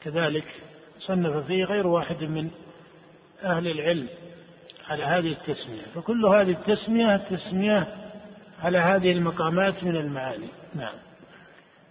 كذلك 0.03 0.46
صنف 0.99 1.46
فيه 1.46 1.64
غير 1.64 1.87
واحد 1.87 2.25
من 2.25 2.51
أهل 3.44 3.68
العلم 3.68 4.09
على 4.88 5.05
هذه 5.05 5.33
التسمية. 5.33 5.83
فكل 5.94 6.27
هذه 6.27 6.51
التسمية 6.51 7.14
التسمية 7.14 8.06
على 8.62 8.79
هذه 8.79 9.12
المقامات 9.12 9.85
من 9.85 9.97
المعاني. 9.97 10.49
نعم. 10.75 10.95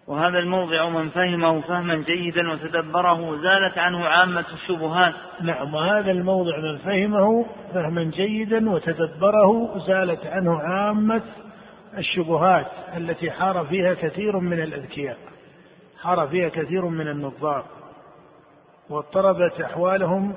وهذا 0.08 0.40
الموضع 0.40 0.90
من 0.90 1.10
فهمه 1.10 1.62
فهما 1.62 1.96
جيدا 1.96 2.52
وتدبره 2.52 3.36
زالت 3.36 3.78
عنه 3.78 4.06
عامة 4.06 4.46
الشبهات. 4.54 5.14
نعم 5.42 5.74
وهذا 5.74 6.12
الموضع 6.12 6.58
من 6.60 6.78
فهمه 6.78 7.46
فهما 7.74 8.04
جيدا 8.04 8.70
وتدبره 8.70 9.78
زالت 9.78 10.26
عنه 10.26 10.60
عامة 10.60 11.22
الشبهات 11.98 12.68
التي 12.98 13.32
حار 13.32 13.66
فيها 13.66 13.94
كثير 13.94 14.40
من 14.40 14.62
الأذكياء 14.62 15.18
حار 16.02 16.28
فيها 16.28 16.50
كثير 16.50 16.86
من 16.86 17.08
النظار 17.08 17.66
واضطربت 18.90 19.62
أحوالهم 19.62 20.34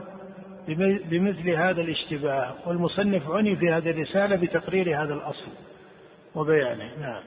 بمثل 1.10 1.50
هذا 1.50 1.80
الاشتباه 1.80 2.54
والمصنف 2.66 3.30
عني 3.30 3.56
في 3.56 3.70
هذه 3.70 3.90
الرسالة 3.90 4.36
بتقرير 4.36 5.02
هذا 5.02 5.14
الأصل. 5.14 5.50
وبيانه. 6.34 6.90
نعم. 7.00 7.22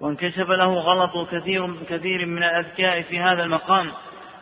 وانكشف 0.00 0.50
له 0.50 0.74
غلط 0.74 1.30
كثير 1.30 1.84
كثير 1.88 2.26
من 2.26 2.42
الأذكياء 2.42 3.02
في 3.02 3.20
هذا 3.20 3.42
المقام 3.42 3.90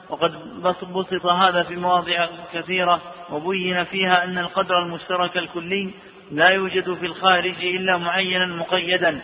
وقد 0.08 0.32
بسط 0.62 1.26
هذا 1.26 1.62
في 1.62 1.76
مواضع 1.76 2.26
كثيرة 2.52 3.00
وبين 3.30 3.84
فيها 3.84 4.24
أن 4.24 4.38
القدر 4.38 4.78
المشترك 4.82 5.36
الكلي 5.36 5.94
لا 6.30 6.48
يوجد 6.48 6.94
في 6.94 7.06
الخارج 7.06 7.64
إلا 7.64 7.96
معينا 7.96 8.46
مقيدا 8.46 9.20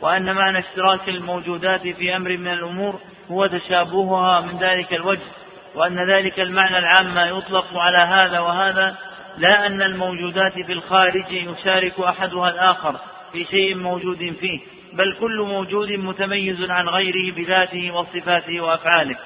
وأن 0.00 0.34
معنى 0.34 0.58
اشتراك 0.58 1.08
الموجودات 1.08 1.80
في 1.80 2.16
أمر 2.16 2.36
من 2.36 2.52
الأمور 2.52 3.00
هو 3.30 3.46
تشابهها 3.46 4.40
من 4.40 4.58
ذلك 4.58 4.94
الوجه 4.94 5.26
وأن 5.74 6.10
ذلك 6.10 6.40
المعنى 6.40 6.78
العام 6.78 7.36
يطلق 7.36 7.66
على 7.76 7.98
هذا 8.06 8.40
وهذا 8.40 8.96
لا 9.38 9.66
أن 9.66 9.82
الموجودات 9.82 10.52
في 10.66 10.72
الخارج 10.72 11.32
يشارك 11.32 12.00
أحدها 12.00 12.50
الآخر. 12.50 12.96
في 13.32 13.44
شيء 13.44 13.74
موجود 13.74 14.36
فيه 14.40 14.60
بل 14.92 15.16
كل 15.20 15.40
موجود 15.40 15.90
متميز 15.90 16.70
عن 16.70 16.88
غيره 16.88 17.34
بذاته 17.34 17.90
وصفاته 17.90 18.60
وأفعاله. 18.60 19.16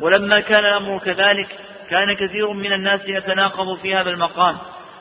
ولما 0.00 0.40
كان 0.40 0.64
الأمر 0.64 0.98
كذلك 0.98 1.48
كان 1.90 2.14
كثير 2.14 2.52
من 2.52 2.72
الناس 2.72 3.00
يتناقض 3.06 3.78
في 3.78 3.94
هذا 3.94 4.10
المقام 4.10 4.58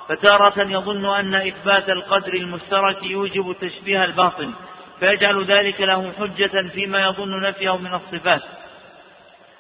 فتارة 0.10 0.70
يظن 0.72 1.06
أن 1.06 1.36
إثبات 1.36 1.90
القدر 1.90 2.34
المشترك 2.34 3.04
يوجب 3.04 3.56
تشبيه 3.62 4.04
الباطل 4.04 4.52
فيجعل 5.00 5.44
ذلك 5.44 5.82
له 5.82 6.12
حجة 6.20 6.68
فيما 6.68 7.04
يظن 7.04 7.42
نفيه 7.42 7.78
من 7.78 7.94
الصفات. 7.94 8.42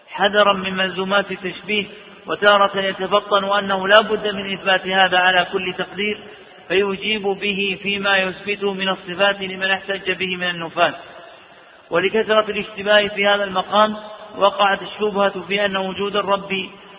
حذرا 0.10 0.54
من 0.54 0.74
ملزومات 0.74 1.32
التشبيه 1.32 1.86
وتارة 2.28 2.80
يتفطن 2.80 3.58
أنه 3.58 3.88
لا 3.88 4.02
بد 4.02 4.28
من 4.28 4.54
إثبات 4.54 4.88
هذا 4.88 5.18
على 5.18 5.48
كل 5.54 5.74
تقدير 5.78 6.24
فيجيب 6.74 7.22
به 7.22 7.80
فيما 7.84 8.18
يثبته 8.18 8.74
من 8.74 8.90
الصفات 8.90 9.42
لمن 9.42 9.72
احتج 9.72 10.12
به 10.12 10.36
من 10.38 10.44
النفاة 10.44 10.94
ولكثرة 11.90 12.52
الاشتباه 12.52 13.08
في 13.08 13.28
هذا 13.28 13.44
المقام 13.44 13.96
وقعت 14.38 14.82
الشبهة 14.82 15.42
في 15.48 15.66
أن 15.66 15.78
وجود 15.78 16.16
الرب 16.16 16.50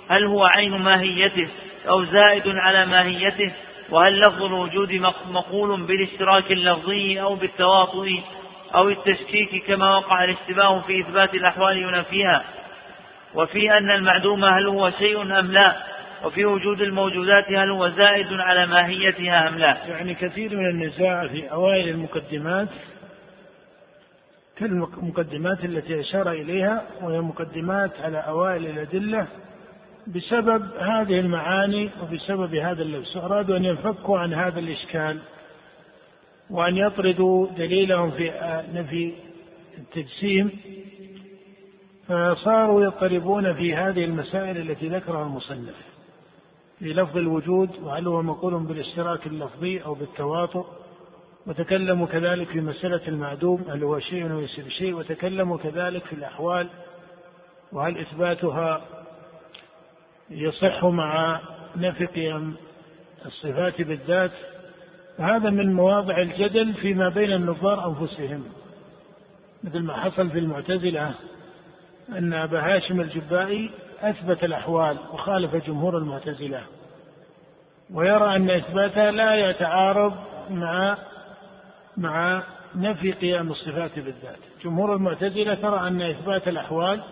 هل 0.09 0.25
هو 0.25 0.49
عين 0.57 0.71
ماهيته 0.71 1.49
أو 1.89 2.05
زائد 2.05 2.43
على 2.47 2.87
ماهيته؟ 2.87 3.53
وهل 3.91 4.21
لفظ 4.21 4.43
الوجود 4.43 4.93
مقول 5.31 5.83
بالاشتراك 5.83 6.53
اللفظي 6.53 7.21
أو 7.21 7.35
بالتواطؤ 7.35 8.09
أو 8.75 8.89
التشكيك 8.89 9.67
كما 9.67 9.97
وقع 9.97 10.25
الاشتباه 10.25 10.81
في 10.81 11.01
إثبات 11.01 11.35
الأحوال 11.35 11.77
ينافيها؟ 11.79 12.45
وفي 13.35 13.73
أن 13.73 13.91
المعدوم 13.91 14.45
هل 14.45 14.67
هو 14.67 14.91
شيء 14.91 15.23
أم 15.23 15.53
لا؟ 15.53 15.93
وفي 16.24 16.44
وجود 16.44 16.81
الموجودات 16.81 17.44
هل 17.48 17.70
هو 17.70 17.88
زائد 17.88 18.27
على 18.27 18.66
ماهيتها 18.66 19.48
أم 19.48 19.59
لا؟ 19.59 19.87
يعني 19.87 20.14
كثير 20.14 20.57
من 20.57 20.66
النزاع 20.66 21.29
في 21.29 21.53
أوائل 21.53 21.88
المقدمات 21.88 22.68
كالمقدمات 24.57 25.64
التي 25.64 26.00
أشار 26.00 26.33
إليها 26.33 26.83
وهي 27.03 27.20
مقدمات 27.20 28.00
على 28.00 28.18
أوائل 28.18 28.66
الأدلة 28.66 29.27
بسبب 30.07 30.62
هذه 30.81 31.20
المعاني 31.20 31.90
وبسبب 32.03 32.55
هذا 32.55 32.83
اللبس 32.83 33.16
أرادوا 33.16 33.57
أن 33.57 33.64
ينفكوا 33.64 34.18
عن 34.18 34.35
هذا 34.35 34.59
الإشكال 34.59 35.18
وأن 36.50 36.77
يطردوا 36.77 37.50
دليلهم 37.50 38.11
في 38.11 38.31
نفي 38.74 39.12
التجسيم 39.79 40.50
فصاروا 42.09 42.85
يضطربون 42.85 43.55
في 43.55 43.74
هذه 43.74 44.05
المسائل 44.05 44.70
التي 44.70 44.88
ذكرها 44.88 45.22
المصنف. 45.22 45.93
في 46.79 46.93
لفظ 46.93 47.17
الوجود 47.17 47.71
وهل 47.83 48.07
هو 48.07 48.23
مقول 48.23 48.63
بالاشتراك 48.63 49.27
اللفظي 49.27 49.79
أو 49.85 49.95
بالتواطؤ؟ 49.95 50.67
وتكلموا 51.47 52.07
كذلك 52.07 52.49
في 52.49 52.61
مسألة 52.61 53.09
المعدوم 53.09 53.65
هل 53.69 53.85
هو 53.85 53.99
شيء 53.99 54.33
وليس 54.33 54.61
بشيء؟ 54.61 54.95
وتكلموا 54.95 55.59
كذلك 55.59 56.05
في 56.05 56.13
الأحوال 56.13 56.69
وهل 57.73 57.99
إثباتها 57.99 58.81
يصح 60.31 60.85
مع 60.85 61.41
نفي 61.77 62.07
قيم 62.07 62.57
الصفات 63.27 63.83
بالذات؟ 63.83 64.33
هذا 65.19 65.51
من 65.51 65.73
مواضع 65.73 66.19
الجدل 66.19 66.75
فيما 66.75 67.09
بين 67.09 67.33
النظار 67.33 67.89
أنفسهم. 67.89 68.45
مثل 69.65 69.81
ما 69.81 69.97
حصل 69.97 70.31
في 70.31 70.39
المعتزلة 70.39 71.15
أن 72.09 72.33
أبا 72.33 72.61
هاشم 72.61 73.01
الجبائي 73.01 73.71
أثبت 74.00 74.44
الأحوال 74.44 74.98
وخالف 75.12 75.57
جمهور 75.57 75.98
المعتزلة 75.98 76.62
ويرى 77.94 78.37
أن 78.37 78.50
إثباتها 78.50 79.11
لا 79.11 79.35
يتعارض 79.50 80.14
مع 80.50 80.98
مع 81.96 82.42
نفي 82.74 83.12
قيام 83.12 83.50
الصفات 83.50 83.98
بالذات. 83.98 84.38
جمهور 84.64 84.94
المعتزلة 84.94 85.54
ترى 85.54 85.88
أن 85.88 86.02
إثبات 86.02 86.48
الأحوال 86.48 87.02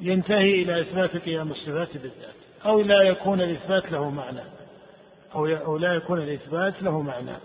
ينتهي 0.00 0.62
إلى 0.62 0.80
إثبات 0.80 1.16
قيام 1.16 1.50
الصفات 1.50 1.92
بالذات 1.92 2.34
أو 2.66 2.80
لا 2.80 3.02
يكون 3.02 3.40
الإثبات 3.40 3.92
له 3.92 4.10
معنى 4.10 4.42
أو 5.34 5.76
لا 5.76 5.94
يكون 5.94 6.18
الإثبات 6.22 6.82
له 6.82 7.02
معنى. 7.02 7.36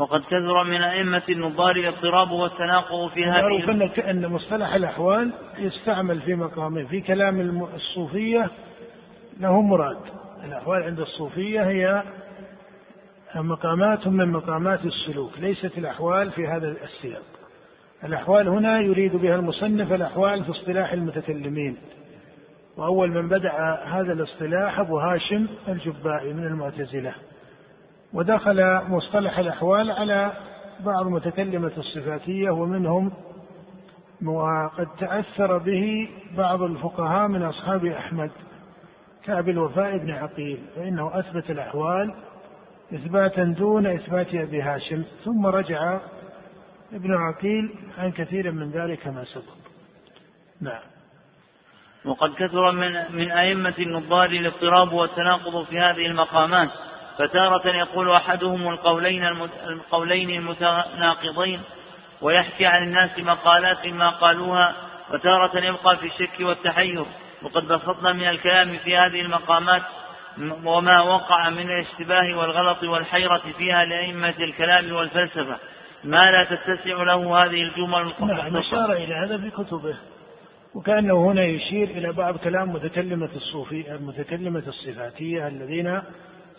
وقد 0.00 0.20
كثر 0.20 0.64
من 0.64 0.82
أئمة 0.82 1.22
النظار 1.28 1.76
الاضطراب 1.76 2.30
والتناقض 2.30 3.10
في 3.10 3.24
هذه 3.24 3.42
معروف 3.42 3.98
أن 3.98 4.26
مصطلح 4.26 4.74
الأحوال 4.74 5.32
يستعمل 5.58 6.20
في 6.20 6.34
مقامه 6.34 6.84
في 6.84 7.00
كلام 7.00 7.64
الصوفية 7.74 8.50
له 9.40 9.62
مراد. 9.62 9.96
الأحوال 10.44 10.82
عند 10.82 11.00
الصوفية 11.00 11.62
هي 11.62 12.02
مقامات 13.34 14.08
من 14.08 14.28
مقامات 14.28 14.84
السلوك 14.84 15.38
ليست 15.38 15.78
الأحوال 15.78 16.30
في 16.30 16.46
هذا 16.46 16.76
السياق. 16.84 17.22
الأحوال 18.04 18.48
هنا 18.48 18.80
يريد 18.80 19.16
بها 19.16 19.34
المصنف 19.36 19.92
الأحوال 19.92 20.44
في 20.44 20.50
اصطلاح 20.50 20.92
المتكلمين. 20.92 21.76
وأول 22.76 23.10
من 23.10 23.28
بدأ 23.28 23.52
هذا 23.84 24.12
الاصطلاح 24.12 24.78
أبو 24.78 24.98
هاشم 24.98 25.46
الجبائي 25.68 26.32
من 26.32 26.46
المعتزلة. 26.46 27.14
ودخل 28.12 28.80
مصطلح 28.88 29.38
الأحوال 29.38 29.90
على 29.90 30.32
بعض 30.80 31.06
متكلمة 31.06 31.72
الصفاتية 31.76 32.50
ومنهم 32.50 33.12
وقد 34.26 34.88
تأثر 34.98 35.58
به 35.58 36.08
بعض 36.36 36.62
الفقهاء 36.62 37.28
من 37.28 37.42
أصحاب 37.42 37.86
أحمد 37.86 38.30
كأبي 39.24 39.50
الوفاء 39.50 39.98
بن 39.98 40.10
عقيل 40.10 40.58
فإنه 40.76 41.18
أثبت 41.18 41.50
الأحوال 41.50 42.14
إثباتا 42.94 43.44
دون 43.44 43.86
إثبات 43.86 44.34
أبي 44.34 44.62
هاشم. 44.62 45.04
ثم 45.24 45.46
رجع 45.46 45.98
ابن 46.92 47.14
عقيل 47.14 47.74
عن 47.98 48.12
كثير 48.12 48.52
من 48.52 48.70
ذلك 48.70 49.06
ما 49.06 49.24
سبق. 49.24 49.54
نعم. 50.60 50.82
وقد 52.04 52.30
كثر 52.34 52.72
من 52.72 53.16
من 53.16 53.30
أئمة 53.30 53.74
النظار 53.78 54.30
الاضطراب 54.30 54.92
والتناقض 54.92 55.64
في 55.64 55.78
هذه 55.78 56.06
المقامات. 56.06 56.70
فتارة 57.18 57.68
يقول 57.76 58.10
أحدهم 58.12 58.68
القولين 58.68 59.24
القولين 59.66 60.30
المتناقضين 60.30 61.60
ويحكي 62.22 62.66
عن 62.66 62.82
الناس 62.82 63.18
مقالات 63.18 63.86
ما 63.86 64.10
قالوها 64.10 64.76
وتارة 65.12 65.64
يبقى 65.64 65.96
في 65.96 66.06
الشك 66.06 66.40
والتحير. 66.40 67.04
وقد 67.42 67.68
بسطنا 67.68 68.12
من 68.12 68.28
الكلام 68.28 68.76
في 68.76 68.96
هذه 68.96 69.20
المقامات 69.20 69.82
وما 70.64 71.00
وقع 71.00 71.50
من 71.50 71.70
الاشتباه 71.70 72.38
والغلط 72.38 72.82
والحيرة 72.82 73.42
فيها 73.58 73.84
لأئمة 73.84 74.34
الكلام 74.40 74.92
والفلسفة. 74.92 75.56
ما 76.04 76.18
لا 76.18 76.44
تتسع 76.44 77.02
له 77.02 77.44
هذه 77.44 77.62
الجمل 77.62 78.12
نعم 78.20 78.56
أشار 78.56 78.92
إلى 78.92 79.14
هذا 79.14 79.38
في 79.38 79.50
كتبه. 79.50 79.96
وكأنه 80.74 81.30
هنا 81.32 81.44
يشير 81.44 81.88
إلى 81.88 82.12
بعض 82.12 82.36
كلام 82.36 82.72
متكلمة 82.72 83.28
الصوفي 83.34 83.94
المتكلمة 83.94 84.62
الصفاتية 84.66 85.48
الذين 85.48 86.02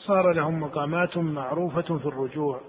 صار 0.08 0.34
لهم 0.34 0.60
مقامات 0.60 1.18
معروفة 1.18 1.98
في 1.98 2.06
الرجوع 2.06 2.62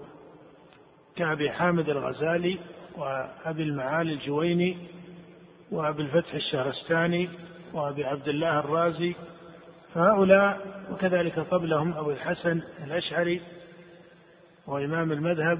كأبي 1.15 1.51
حامد 1.51 1.89
الغزالي 1.89 2.59
وأبي 2.97 3.63
المعالي 3.63 4.13
الجويني 4.13 4.77
وأبي 5.71 6.01
الفتح 6.01 6.33
الشهرستاني 6.33 7.29
وأبي 7.73 8.05
عبد 8.05 8.27
الله 8.27 8.59
الرازي 8.59 9.15
فهؤلاء 9.93 10.59
وكذلك 10.91 11.39
قبلهم 11.39 11.93
أبو 11.93 12.11
الحسن 12.11 12.61
الأشعري 12.83 13.41
وإمام 14.67 15.11
المذهب 15.11 15.59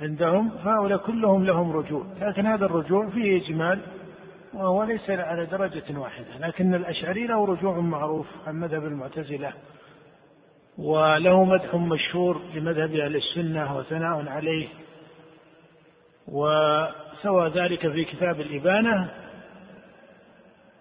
عندهم 0.00 0.50
فهؤلاء 0.50 0.98
كلهم 0.98 1.44
لهم 1.44 1.72
رجوع 1.72 2.06
لكن 2.20 2.46
هذا 2.46 2.64
الرجوع 2.64 3.08
فيه 3.08 3.44
إجمال 3.44 3.80
وهو 4.54 4.84
ليس 4.84 5.10
على 5.10 5.46
درجة 5.46 5.98
واحدة 5.98 6.38
لكن 6.38 6.74
الأشعري 6.74 7.26
له 7.26 7.46
رجوع 7.46 7.80
معروف 7.80 8.26
عن 8.46 8.54
مذهب 8.54 8.84
المعتزلة 8.84 9.52
وله 10.78 11.44
مدح 11.44 11.74
مشهور 11.74 12.42
لمذهب 12.54 12.94
أهل 12.94 13.16
السنة 13.16 13.76
وثناء 13.76 14.28
عليه. 14.28 14.68
وسوى 16.28 17.48
ذلك 17.48 17.88
في 17.92 18.04
كتاب 18.04 18.40
الإبانة 18.40 19.10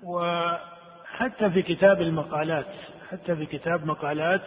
وحتى 0.04 1.50
في 1.50 1.62
كتاب 1.62 2.02
المقالات 2.02 2.66
حتى 3.12 3.36
في 3.36 3.46
كتاب 3.46 3.86
مقالات 3.86 4.42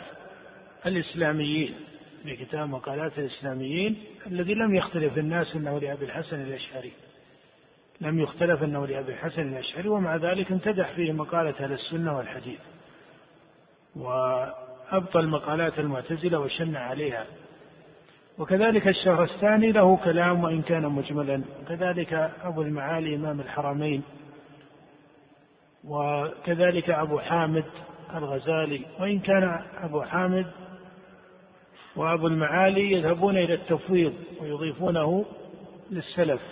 الإسلاميين 0.87 1.74
في 2.22 2.37
كتاب 2.37 2.68
مقالات 2.68 3.18
الإسلاميين 3.18 4.04
الذي 4.26 4.54
لم 4.54 4.74
يختلف 4.74 5.18
الناس 5.18 5.56
أنه 5.56 5.80
لأبي 5.80 6.04
الحسن 6.04 6.40
الأشعري. 6.40 6.92
لم 8.00 8.20
يختلف 8.20 8.62
أنه 8.62 8.87
لأبي 8.87 9.12
الحسن 9.12 9.48
الأشعري 9.48 9.88
ومع 9.88 10.16
ذلك 10.16 10.52
امتدح 10.52 10.92
فيه 10.92 11.12
مقالة 11.12 11.54
أهل 11.61 11.72
السنة 11.72 12.16
والحديث. 12.16 12.61
وأبطل 14.92 15.29
مقالات 15.29 15.79
المعتزلة 15.79 16.38
وشن 16.38 16.77
عليها. 16.77 17.27
وكذلك 18.38 18.88
الشهرستاني 18.88 19.72
له 19.72 19.96
كلام 19.96 20.44
وإن 20.44 20.62
كان 20.62 20.87
مجملا. 20.87 21.42
وكذلك 21.62 22.12
أبو 22.42 22.62
المعالي 22.62 23.14
إمام 23.14 23.40
الحرمين. 23.40 24.03
وكذلك 25.85 26.90
أبو 26.90 27.18
حامد 27.18 27.64
الغزالي. 28.14 28.81
وإن 29.01 29.18
كان 29.18 29.62
أبو 29.83 30.03
حامد 30.03 30.46
وأبو 31.96 32.27
المعالي 32.27 32.92
يذهبون 32.92 33.37
إلى 33.37 33.55
التفويض 33.55 34.12
ويضيفونه 34.40 35.24
للسلف. 35.90 36.42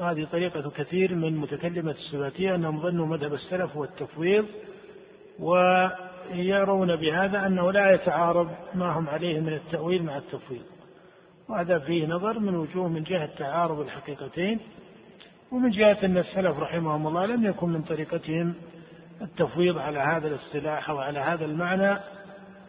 هذه 0.00 0.24
طريقة 0.32 0.70
كثير 0.70 1.14
من 1.14 1.36
متكلمة 1.36 1.90
السباتية 1.90 2.54
أنهم 2.54 2.80
ظنوا 2.80 3.06
مذهب 3.06 3.34
السلف 3.34 3.76
هو 3.76 3.84
التفويض 3.84 4.46
ويرون 6.30 6.96
بهذا 6.96 7.46
أنه 7.46 7.72
لا 7.72 7.90
يتعارض 7.90 8.50
ما 8.74 8.92
هم 8.92 9.08
عليه 9.08 9.40
من 9.40 9.52
التأويل 9.52 10.02
مع 10.02 10.16
التفويض. 10.16 10.64
وهذا 11.48 11.78
فيه 11.78 12.06
نظر 12.06 12.38
من 12.38 12.54
وجوه 12.54 12.88
من 12.88 13.02
جهة 13.02 13.26
تعارض 13.38 13.80
الحقيقتين. 13.80 14.60
ومن 15.52 15.70
جهة 15.70 15.98
أن 16.04 16.18
السلف 16.18 16.58
رحمهم 16.58 17.06
الله 17.06 17.26
لم 17.26 17.44
يكن 17.44 17.68
من 17.68 17.82
طريقتهم 17.82 18.54
التفويض 19.22 19.78
على 19.78 19.98
هذا 19.98 20.28
الاصطلاح 20.28 20.90
أو 20.90 20.98
على 20.98 21.18
هذا 21.18 21.44
المعنى 21.44 21.98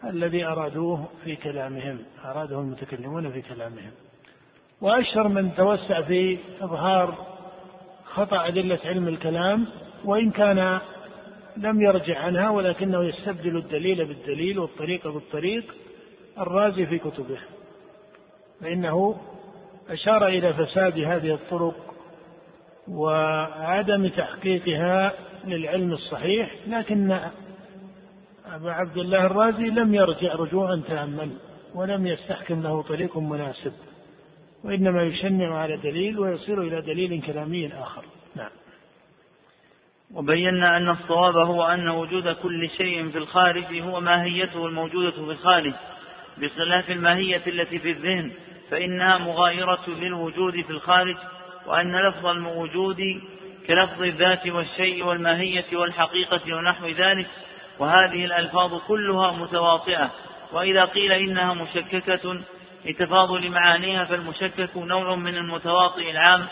الذي 0.04 0.44
أرادوه 0.44 1.08
في 1.24 1.36
كلامهم 1.36 1.98
أراده 2.24 2.60
المتكلمون 2.60 3.32
في 3.32 3.42
كلامهم. 3.42 3.90
وأشهر 4.80 5.28
من 5.28 5.54
توسع 5.54 6.02
في 6.02 6.38
إظهار 6.60 7.14
خطأ 8.04 8.48
أدلة 8.48 8.78
علم 8.84 9.08
الكلام 9.08 9.66
وإن 10.04 10.30
كان 10.30 10.80
لم 11.56 11.82
يرجع 11.82 12.18
عنها 12.18 12.50
ولكنه 12.50 13.04
يستبدل 13.04 13.56
الدليل 13.56 14.04
بالدليل 14.04 14.58
والطريق 14.58 15.08
بالطريق 15.08 15.74
الرازي 16.38 16.86
في 16.86 16.98
كتبه. 16.98 17.38
فإنه 18.60 19.16
أشار 19.88 20.26
إلى 20.26 20.54
فساد 20.54 20.98
هذه 20.98 21.34
الطرق 21.34 21.94
وعدم 22.88 24.08
تحقيقها 24.08 25.12
للعلم 25.44 25.92
الصحيح 25.92 26.54
لكن 26.66 27.18
أبا 28.46 28.72
عبد 28.72 28.96
الله 28.96 29.26
الرازي 29.26 29.64
لم 29.64 29.94
يرجع 29.94 30.34
رجوعا 30.34 30.82
تاما 30.88 31.30
ولم 31.74 32.06
يستحكم 32.06 32.62
له 32.62 32.82
طريق 32.82 33.18
مناسب 33.18 33.72
وإنما 34.64 35.02
يشنع 35.02 35.58
على 35.58 35.76
دليل 35.76 36.18
ويصير 36.18 36.62
إلى 36.62 36.80
دليل 36.80 37.22
كلامي 37.22 37.72
آخر. 37.72 38.04
وبينا 40.14 40.76
أن 40.76 40.88
الصواب 40.88 41.36
هو 41.36 41.64
أن 41.64 41.88
وجود 41.88 42.28
كل 42.28 42.70
شيء 42.70 43.10
في 43.10 43.18
الخارج 43.18 43.64
هو 43.80 44.00
ماهيته 44.00 44.66
الموجودة 44.66 45.10
في 45.10 45.18
الخارج. 45.18 45.72
بخلاف 46.38 46.90
الماهية 46.90 47.42
التي 47.46 47.78
في 47.78 47.90
الذهن 47.90 48.32
فإنها 48.70 49.18
مغايرة 49.18 49.84
للوجود 49.88 50.60
في 50.60 50.70
الخارج 50.70 51.16
وأن 51.66 52.08
لفظ 52.08 52.26
الوجود 52.26 53.00
كلفظ 53.66 54.02
الذات 54.02 54.46
والشيء 54.46 55.04
والماهية 55.04 55.64
والحقيقة 55.76 56.56
ونحو 56.56 56.86
ذلك 56.86 57.26
وهذه 57.78 58.24
الألفاظ 58.24 58.74
كلها 58.88 59.32
متواطئة. 59.32 60.10
وإذا 60.52 60.84
قيل 60.84 61.12
إنها 61.12 61.54
مشككة 61.54 62.40
لتفاضل 62.84 63.50
معانيها 63.50 64.04
فالمشكك 64.04 64.76
نوع 64.76 65.14
من 65.14 65.36
المتواطئ 65.36 66.10
العام 66.10 66.46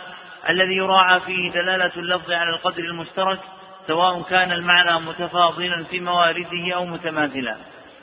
الذي 0.49 0.75
يراعى 0.75 1.21
فيه 1.21 1.51
دلالة 1.51 1.93
اللفظ 1.97 2.33
على 2.33 2.51
القدر 2.51 2.85
المشترك 2.85 3.41
سواء 3.87 4.23
كان 4.23 4.53
المعنى 4.53 5.07
متفاضلا 5.07 5.85
في 5.85 6.01
موارده 6.01 6.75
أو 6.75 6.85
متماثلا. 6.85 7.57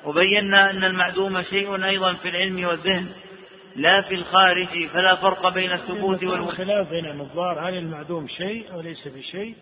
وبينا 0.06 0.72
أن 0.72 0.84
المعدوم 0.84 1.42
شيء 1.42 1.86
أيضا 1.86 2.14
في 2.14 2.30
العلم 2.30 2.68
والذهن 2.68 3.10
لا 3.76 4.02
في 4.02 4.16
الخارج 4.16 4.88
فلا 4.88 5.16
فرق 5.16 5.50
بين 5.54 5.72
الثبوت 5.72 6.24
والوجود. 6.24 6.50
الخلاف 6.50 6.90
بين 6.90 7.06
النظار 7.06 7.70
هل 7.70 7.78
المعدوم 7.78 8.28
شيء 8.28 8.74
أو 8.74 8.82
ليس 8.82 9.08
بشيء؟ 9.08 9.56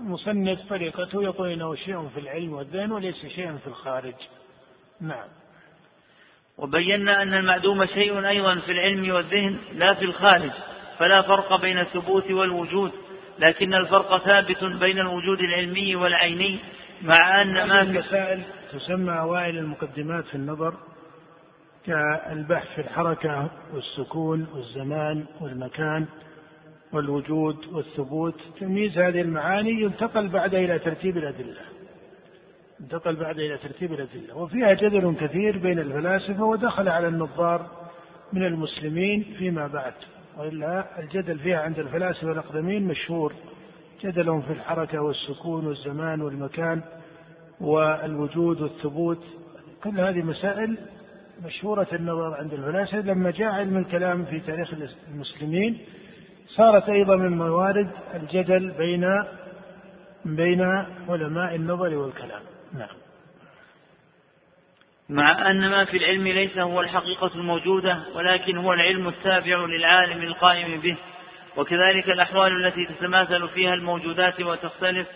المصنف 0.00 0.60
طريقته 0.68 1.22
يقول 1.22 1.48
إنه 1.48 1.74
شيء 1.74 2.08
في 2.14 2.20
العلم 2.20 2.52
والذهن 2.52 2.92
وليس 2.92 3.26
شيئا 3.26 3.56
في 3.56 3.66
الخارج. 3.66 4.14
نعم. 5.00 5.28
وبينا 6.58 7.22
أن 7.22 7.34
المعدوم 7.34 7.86
شيء 7.86 8.28
أيضا 8.28 8.54
في 8.54 8.72
العلم 8.72 9.14
والذهن 9.14 9.58
لا 9.74 9.94
في 9.94 10.04
الخارج 10.04 10.50
فلا 10.98 11.22
فرق 11.22 11.60
بين 11.60 11.78
الثبوت 11.78 12.30
والوجود. 12.30 12.92
لكن 13.40 13.74
الفرق 13.74 14.18
ثابت 14.18 14.64
بين 14.64 14.98
الوجود 14.98 15.38
العلمي 15.40 15.96
والعيني 15.96 16.58
مع 17.02 17.42
أن 17.42 17.68
ما 17.68 17.82
المسائل 17.82 18.42
تسمى 18.72 19.18
اوائل 19.18 19.58
المقدمات 19.58 20.24
في 20.24 20.34
النظر 20.34 20.74
كالبحث 21.86 22.74
في 22.74 22.80
الحركة 22.80 23.50
والسكون 23.74 24.46
والزمان 24.54 25.24
والمكان 25.40 26.06
والوجود 26.92 27.66
والثبوت 27.66 28.40
تمييز 28.60 28.98
هذه 28.98 29.20
المعاني 29.20 29.70
ينتقل 29.70 30.28
بعد 30.28 30.54
إلى 30.54 30.78
ترتيب 30.78 31.16
الأدلة. 31.16 31.60
انتقل 32.80 33.16
بعد 33.16 33.38
إلى 33.38 33.58
ترتيب 33.58 33.92
الأدلة. 33.92 34.36
وفيها 34.36 34.74
جدل 34.74 35.14
كثير 35.20 35.58
بين 35.58 35.78
الفلاسفة 35.78 36.44
ودخل 36.44 36.88
على 36.88 37.08
النظار 37.08 37.66
من 38.32 38.46
المسلمين 38.46 39.34
فيما 39.38 39.66
بعد. 39.66 39.94
وإلا 40.40 40.98
الجدل 40.98 41.38
فيها 41.38 41.58
عند 41.60 41.78
الفلاسفة 41.78 42.32
الأقدمين 42.32 42.86
مشهور. 42.86 43.32
جدلهم 44.02 44.42
في 44.42 44.52
الحركة 44.52 45.02
والسكون 45.02 45.66
والزمان 45.66 46.20
والمكان 46.20 46.82
والوجود 47.60 48.60
والثبوت. 48.60 49.24
كل 49.84 50.00
هذه 50.00 50.22
مسائل 50.22 50.78
مشهورة 51.44 51.86
النظر 51.92 52.34
عند 52.34 52.52
الفلاسفة. 52.52 53.00
لما 53.00 53.30
جاء 53.30 53.48
علم 53.48 53.76
الكلام 53.76 54.24
في 54.24 54.40
تاريخ 54.40 54.74
المسلمين 55.08 55.78
صارت 56.46 56.88
أيضا 56.88 57.16
من 57.16 57.38
موارد 57.38 57.90
الجدل 58.14 58.70
بين 58.70 59.06
بين 60.24 60.62
علماء 61.08 61.54
النظر 61.54 61.94
والكلام. 61.94 62.42
نعم. 62.74 62.96
مع 65.10 65.50
أن 65.50 65.70
ما 65.70 65.84
في 65.84 65.96
العلم 65.96 66.28
ليس 66.28 66.58
هو 66.58 66.80
الحقيقة 66.80 67.30
الموجودة 67.34 68.02
ولكن 68.14 68.56
هو 68.56 68.72
العلم 68.72 69.08
التابع 69.08 69.56
للعالم 69.56 70.22
القائم 70.22 70.80
به. 70.80 70.96
وكذلك 71.56 72.08
الأحوال 72.08 72.66
التي 72.66 72.86
تتماثل 72.86 73.48
فيها 73.48 73.74
الموجودات 73.74 74.40
وتختلف 74.40 75.06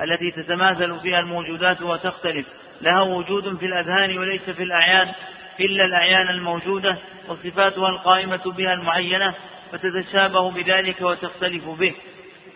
التي 0.00 0.42
تتماثل 0.42 1.00
فيها 1.00 1.20
الموجودات 1.20 1.82
وتختلف. 1.82 2.46
لها 2.80 3.02
وجود 3.02 3.56
في 3.56 3.66
الأذهان 3.66 4.18
وليس 4.18 4.50
في 4.50 4.62
الأعيان 4.62 5.12
إلا 5.60 5.84
الأعيان 5.84 6.28
الموجودة 6.28 6.98
وصفاتها 7.28 7.88
القائمة 7.88 8.52
بها 8.56 8.72
المعينة 8.72 9.34
فتتشابه 9.72 10.50
بذلك 10.50 11.00
وتختلف 11.00 11.68
به. 11.68 11.94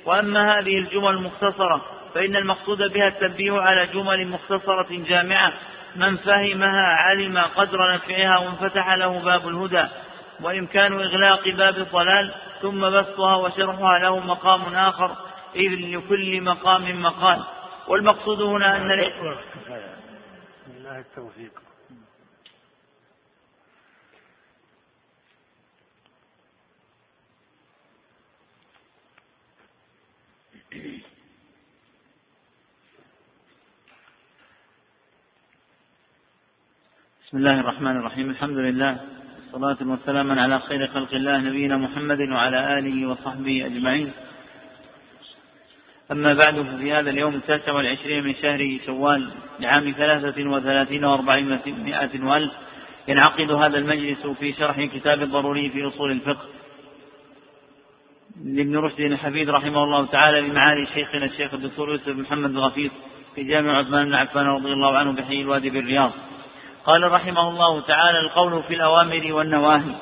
وأما 0.04 0.58
هذه 0.58 0.78
الجمل 0.78 1.10
المختصرة 1.10 1.84
فإن 2.14 2.36
المقصود 2.36 2.92
بها 2.92 3.08
التنبيه 3.08 3.52
على 3.52 3.86
جمل 3.86 4.28
مختصرة 4.28 4.86
جامعة 4.90 5.52
من 5.96 6.16
فهمها 6.16 6.86
علم 6.86 7.38
قدر 7.38 7.94
نفعها 7.94 8.38
وانفتح 8.38 8.94
له 8.94 9.18
باب 9.18 9.48
الهدى. 9.48 9.88
وإمكان 10.40 10.92
إغلاق 10.92 11.48
باب 11.48 11.76
الضلال 11.76 12.34
ثم 12.62 12.90
بسطها 12.90 13.36
وشرحها 13.36 13.98
له 13.98 14.18
مقام 14.18 14.74
آخر 14.74 15.16
إذ 15.54 15.70
لكل 15.70 16.42
مقام 16.42 17.02
مقال. 17.02 17.44
والمقصود 17.88 18.42
هنا 18.42 18.76
أن 18.76 18.90
الله 20.76 20.98
التوفيق. 20.98 21.65
بسم 37.26 37.36
الله 37.36 37.60
الرحمن 37.60 37.96
الرحيم. 37.96 38.30
الحمد 38.30 38.56
لله 38.56 39.00
والصلاة 39.52 39.90
والسلام 39.90 40.38
على 40.38 40.60
خير 40.60 40.86
خلق 40.86 41.14
الله 41.14 41.38
نبينا 41.38 41.76
محمد 41.76 42.20
وعلى 42.20 42.78
آله 42.78 43.08
وصحبه 43.08 43.66
أجمعين. 43.66 44.12
أما 46.12 46.34
بعد 46.34 46.62
ففي 46.62 46.92
هذا 46.92 47.10
اليوم 47.10 47.34
التاسع 47.34 47.72
والعشرين 47.72 48.24
من 48.24 48.34
شهر 48.34 48.78
شوال 48.86 49.30
لعام 49.60 49.90
ثلاثة 49.90 50.50
وثلاثين 50.50 51.04
وأربعمائة 51.04 52.24
وألف 52.24 52.52
ينعقد 53.08 53.50
هذا 53.50 53.78
المجلس 53.78 54.26
في 54.26 54.52
شرح 54.52 54.84
كتاب 54.84 55.22
الضروري 55.22 55.70
في 55.70 55.86
أصول 55.86 56.10
الفقه. 56.10 56.46
لابن 58.44 58.76
رشد 58.76 59.00
الحفيد 59.00 59.50
رحمه 59.50 59.84
الله 59.84 60.06
تعالى 60.06 60.40
بمعالي 60.40 60.86
شيخنا 60.94 61.24
الشيخ 61.24 61.54
الدكتور 61.54 61.90
يوسف 61.90 62.08
محمد 62.08 62.50
الغفير 62.50 62.90
في 63.34 63.44
جامع 63.44 63.78
عثمان 63.78 64.04
بن 64.06 64.14
عفان 64.14 64.46
رضي 64.46 64.72
الله 64.72 64.98
عنه 64.98 65.12
بحي 65.12 65.40
الوادي 65.40 65.70
بالرياض. 65.70 66.12
قال 66.86 67.12
رحمه 67.12 67.48
الله 67.48 67.80
تعالى 67.80 68.18
القول 68.18 68.62
في 68.62 68.74
الأوامر 68.74 69.32
والنواهي. 69.32 69.94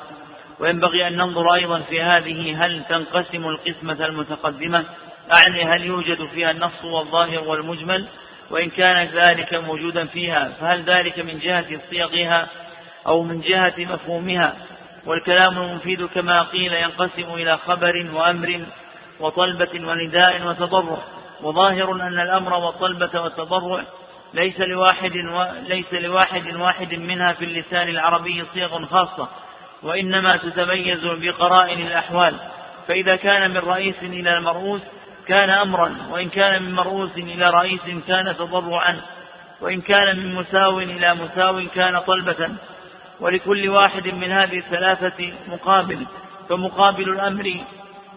وينبغي 0.59 1.07
أن 1.07 1.17
ننظر 1.17 1.53
أيضا 1.53 1.79
في 1.79 2.01
هذه 2.01 2.65
هل 2.65 2.83
تنقسم 2.89 3.45
القسمة 3.47 4.05
المتقدمة؟ 4.05 4.85
أعني 5.33 5.63
هل 5.63 5.85
يوجد 5.85 6.27
فيها 6.33 6.51
النص 6.51 6.83
والظاهر 6.83 7.43
والمجمل؟ 7.43 8.05
وإن 8.51 8.69
كان 8.69 9.07
ذلك 9.07 9.53
موجودا 9.53 10.05
فيها 10.05 10.49
فهل 10.59 10.81
ذلك 10.81 11.19
من 11.19 11.39
جهة 11.39 11.79
صيغها 11.89 12.47
أو 13.07 13.23
من 13.23 13.41
جهة 13.41 13.73
مفهومها؟ 13.77 14.53
والكلام 15.05 15.57
المفيد 15.57 16.05
كما 16.05 16.43
قيل 16.43 16.73
ينقسم 16.73 17.33
إلى 17.33 17.57
خبر 17.57 18.07
وأمر 18.13 18.61
وطلبة 19.19 19.87
ونداء 19.87 20.47
وتضرع. 20.47 20.97
وظاهر 21.41 21.91
أن 21.91 22.19
الأمر 22.19 22.53
والطلبة 22.53 23.21
والتضرع 23.21 23.83
ليس 24.33 24.59
لواحد. 24.59 25.11
ليس 25.67 25.93
لواحد 25.93 26.55
واحد 26.55 26.93
منها 26.93 27.33
في 27.33 27.45
اللسان 27.45 27.89
العربي 27.89 28.43
صيغ 28.53 28.85
خاصة 28.85 29.29
وإنما 29.83 30.37
تتميز 30.37 31.05
بقرائن 31.05 31.87
الأحوال 31.87 32.35
فإذا 32.87 33.15
كان 33.15 33.51
من 33.51 33.57
رئيس 33.57 34.03
إلى 34.03 34.41
مرؤوس 34.41 34.81
كان 35.27 35.49
أمرا 35.49 35.95
وإن 36.11 36.29
كان 36.29 36.63
من 36.63 36.73
مرؤوس 36.73 37.17
إلى 37.17 37.49
رئيس 37.49 37.81
كان 38.07 38.35
تضرعا 38.37 39.01
وإن 39.61 39.81
كان 39.81 40.19
من 40.19 40.35
مساو 40.35 40.79
إلى 40.79 41.15
مساو 41.15 41.67
كان 41.75 41.99
طلبة 41.99 42.49
ولكل 43.19 43.69
واحد 43.69 44.07
من 44.07 44.31
هذه 44.31 44.57
الثلاثة 44.57 45.33
مقابل 45.47 46.05
فمقابل 46.49 47.09
الأمر 47.09 47.53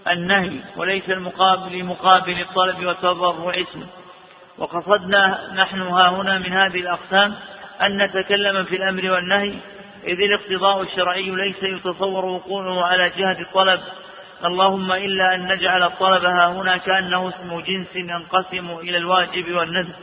النهي 0.09 0.61
وليس 0.77 1.11
المقابل 1.11 1.85
مقابل 1.85 2.41
الطلب 2.41 2.87
والتضرع 2.87 3.53
اسم 3.61 3.87
وقصدنا 4.59 5.53
نحن 5.55 5.81
ها 5.81 6.09
هنا 6.09 6.39
من 6.39 6.53
هذه 6.53 6.81
الأقسام 6.81 7.35
أن 7.83 8.03
نتكلم 8.03 8.65
في 8.65 8.77
الأمر 8.77 9.11
والنهي 9.13 9.55
إذ 10.05 10.17
الاقتضاء 10.21 10.83
الشرعي 10.83 11.31
ليس 11.31 11.63
يتصور 11.63 12.25
وقوعه 12.25 12.85
على 12.85 13.11
جهة 13.11 13.41
الطلب. 13.41 13.81
اللهم 14.45 14.93
إلا 14.93 15.35
أن 15.35 15.53
نجعل 15.53 15.83
الطلب 15.83 16.25
ها 16.25 16.49
هنا 16.49 16.77
كأنه 16.77 17.29
اسم 17.29 17.61
جنس 17.61 17.97
ينقسم 17.97 18.71
إلى 18.71 18.97
الواجب 18.97 19.53
والندب. 19.53 19.95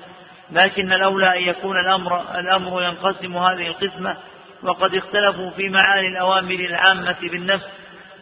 لكن 0.52 0.94
الأولى 0.94 1.38
أن 1.38 1.50
يكون 1.50 1.80
الأمر, 1.80 2.40
الأمر 2.40 2.84
ينقسم 2.84 3.38
هذه 3.38 3.68
القسمة. 3.68 4.18
وقد 4.64 4.96
اختلفوا 4.96 5.50
في 5.50 5.70
معاني 5.70 6.08
الأوامر 6.08 6.56
العامة 6.56 7.18
بالنفس 7.22 7.66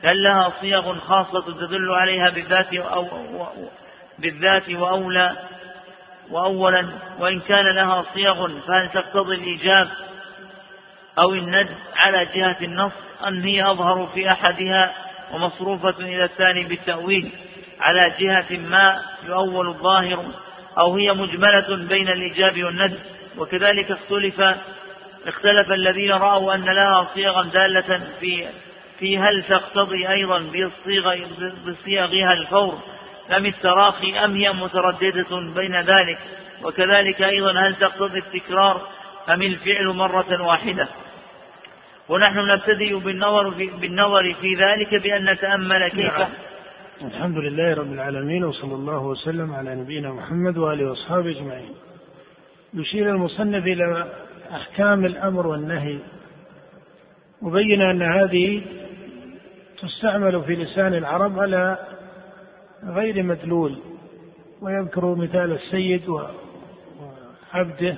هل 0.04 0.24
لها 0.24 0.54
صيغ 0.62 1.00
خاصة 1.00 1.42
تدل 1.42 1.92
عليها 1.92 2.30
بالذات 2.30 2.74
أو 2.74 3.08
بالذات 4.20 4.70
وأولى؟ 4.70 5.36
وأولا 6.32 6.90
وإن 7.20 7.40
كان 7.40 7.76
لها 7.76 8.06
صيغ 8.14 8.48
فهل 8.48 8.90
تقتضي 8.90 9.36
الإيجاب 9.36 9.90
أو 11.20 11.34
الند 11.34 11.70
على 11.96 12.26
جهة 12.26 12.58
النص 12.62 12.92
أم 13.28 13.42
هي 13.42 13.64
أظهر 13.64 14.08
في 14.14 14.32
أحدها 14.32 14.94
ومصروفة 15.34 15.96
إلى 16.00 16.24
الثاني 16.24 16.64
بالتأويل 16.64 17.32
على 17.80 18.02
جهة 18.20 18.58
ما 18.58 19.02
يؤول 19.28 19.68
الظاهر 19.68 20.26
أو 20.78 20.96
هي 20.96 21.14
مجملة 21.14 21.88
بين 21.88 22.08
الإيجاب 22.08 22.64
والند 22.64 23.00
وكذلك 23.38 23.92
اختلف 23.92 24.42
اختلف 25.28 25.72
الذين 25.72 26.12
رأوا 26.12 26.54
أن 26.54 26.66
لها 26.66 27.08
صيغا 27.14 27.44
دالة 27.44 28.02
في 28.20 28.48
في 29.00 29.18
هل 29.18 29.44
تقتضي 29.44 30.10
أيضا 30.10 30.40
بالصيغ 30.40 31.16
بصيغها 31.68 32.34
الفور 32.34 32.80
أم 33.34 33.46
التراخي 33.46 34.20
أم 34.20 34.36
هي 34.36 34.54
مترددة 34.54 35.54
بين 35.56 35.76
ذلك؟ 35.76 36.20
وكذلك 36.64 37.22
أيضا 37.22 37.52
هل 37.52 37.76
تقتضي 37.76 38.20
التكرار؟ 38.20 38.82
أم 39.34 39.42
الفعل 39.42 39.88
مرة 39.88 40.44
واحدة؟ 40.44 40.88
ونحن 42.10 42.38
نبتدئ 42.38 43.00
بالنظر 43.00 43.52
في, 43.52 43.70
بالنظر 43.82 44.34
في 44.34 44.56
ذلك 44.56 45.04
بأن 45.04 45.30
نتأمل 45.30 45.88
كيف؟ 45.88 46.18
نعم. 46.18 46.30
الحمد 47.02 47.38
لله 47.38 47.74
رب 47.74 47.94
العالمين 47.94 48.44
وصلى 48.44 48.76
الله 48.76 49.04
وسلم 49.04 49.54
على 49.54 49.76
نبينا 49.76 50.14
محمد 50.14 50.58
وآله 50.58 50.90
وأصحابه 50.90 51.32
أجمعين. 51.32 51.74
يشير 52.74 53.10
المصنف 53.10 53.64
إلى 53.64 54.14
أحكام 54.52 55.06
الأمر 55.06 55.48
والنهي. 55.48 56.00
وبين 57.42 57.82
أن 57.82 58.02
هذه 58.02 58.62
تستعمل 59.82 60.44
في 60.44 60.56
لسان 60.56 60.94
العرب 60.94 61.40
على 61.40 61.78
غير 62.88 63.24
مدلول 63.24 63.78
ويذكر 64.62 65.16
مثال 65.16 65.52
السيد 65.52 66.02
وعبده. 67.54 67.98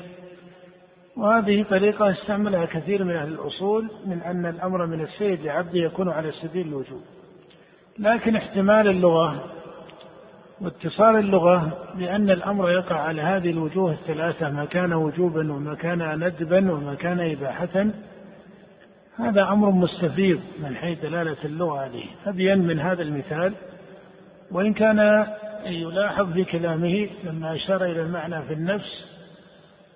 وهذه 1.18 1.64
طريقة 1.64 2.10
استعملها 2.10 2.66
كثير 2.66 3.04
من 3.04 3.16
أهل 3.16 3.28
الأصول 3.28 3.92
من 4.06 4.22
أن 4.22 4.46
الأمر 4.46 4.86
من 4.86 5.02
السيد 5.02 5.42
لعبده 5.42 5.80
يكون 5.80 6.10
على 6.10 6.32
سبيل 6.32 6.68
الوجوب. 6.68 7.02
لكن 8.00 8.36
احتمال 8.36 8.88
اللغة 8.88 9.44
واتصال 10.62 11.16
اللغة 11.16 11.88
بأن 11.96 12.30
الأمر 12.30 12.72
يقع 12.72 12.96
على 12.96 13.22
هذه 13.22 13.50
الوجوه 13.50 13.92
الثلاثة 13.92 14.50
ما 14.50 14.66
كان 14.66 14.94
وجوبا 14.94 15.54
وما 15.54 15.76
كان 15.76 16.24
ندبا 16.24 16.72
وما 16.72 16.96
كان 16.96 17.20
إباحة 17.20 17.88
هذا 19.18 19.44
أمر 19.44 19.70
مستفيض 19.72 20.40
من 20.60 20.76
حيث 20.76 21.02
دلالة 21.02 21.38
اللغة 21.46 21.80
عليه. 21.80 22.06
أبين 22.26 22.60
من 22.60 22.80
هذا 22.80 23.02
المثال 23.02 23.54
وإن 24.56 24.74
كان 24.74 25.28
يلاحظ 25.66 26.34
في 26.34 26.44
كلامه 26.44 27.10
لما 27.24 27.56
أشار 27.56 27.86
إلى 27.86 28.02
المعنى 28.02 28.42
في 28.42 28.54
النفس 28.54 29.06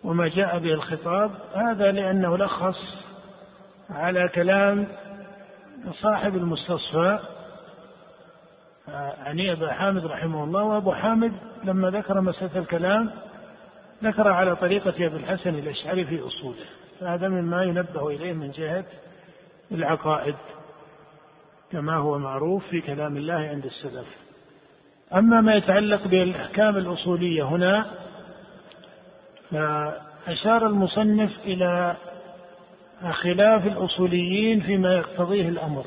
وما 0.03 0.27
جاء 0.27 0.59
به 0.59 0.73
الخطاب 0.73 1.31
هذا 1.55 1.91
لأنه 1.91 2.37
لخص 2.37 3.05
على 3.89 4.27
كلام 4.27 4.87
صاحب 5.91 6.35
المستصفى 6.35 7.19
يعني 8.87 9.51
أبا 9.51 9.73
حامد 9.73 10.05
رحمه 10.05 10.43
الله 10.43 10.63
وأبو 10.63 10.91
حامد 10.93 11.33
لما 11.63 11.89
ذكر 11.89 12.21
مسألة 12.21 12.59
الكلام 12.59 13.11
ذكر 14.03 14.27
على 14.27 14.55
طريقة 14.55 14.89
أبي 14.89 15.15
الحسن 15.15 15.55
الأشعري 15.55 16.05
في 16.05 16.27
أصوله 16.27 16.65
فهذا 16.99 17.27
مما 17.27 17.63
ينبه 17.63 18.07
إليه 18.07 18.33
من 18.33 18.51
جهة 18.51 18.85
العقائد 19.71 20.35
كما 21.71 21.95
هو 21.95 22.17
معروف 22.17 22.67
في 22.67 22.81
كلام 22.81 23.17
الله 23.17 23.33
عند 23.33 23.65
السلف. 23.65 24.28
أما 25.15 25.41
ما 25.41 25.55
يتعلق 25.55 26.07
بالأحكام 26.07 26.77
الأصولية 26.77 27.43
هنا 27.43 27.85
أشار 30.27 30.67
المصنف 30.67 31.31
إلى 31.45 31.95
خلاف 33.11 33.67
الأصوليين 33.67 34.61
فيما 34.61 34.95
يقتضيه 34.95 35.49
الأمر. 35.49 35.85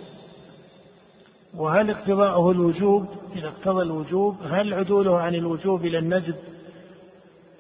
وهل 1.54 1.90
اقتضاءه 1.90 2.50
الوجوب؟ 2.50 3.08
إذا 3.36 3.48
اقتضى 3.48 3.82
الوجوب 3.82 4.36
هل 4.50 4.74
عدوله 4.74 5.18
عن 5.20 5.34
الوجوب 5.34 5.84
إلى 5.86 5.98
الندب 5.98 6.36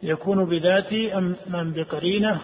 يكون 0.02 0.44
بذاته 0.44 1.18
أم 1.18 1.36
من 1.46 1.72
بقرينة؟ 1.72 2.40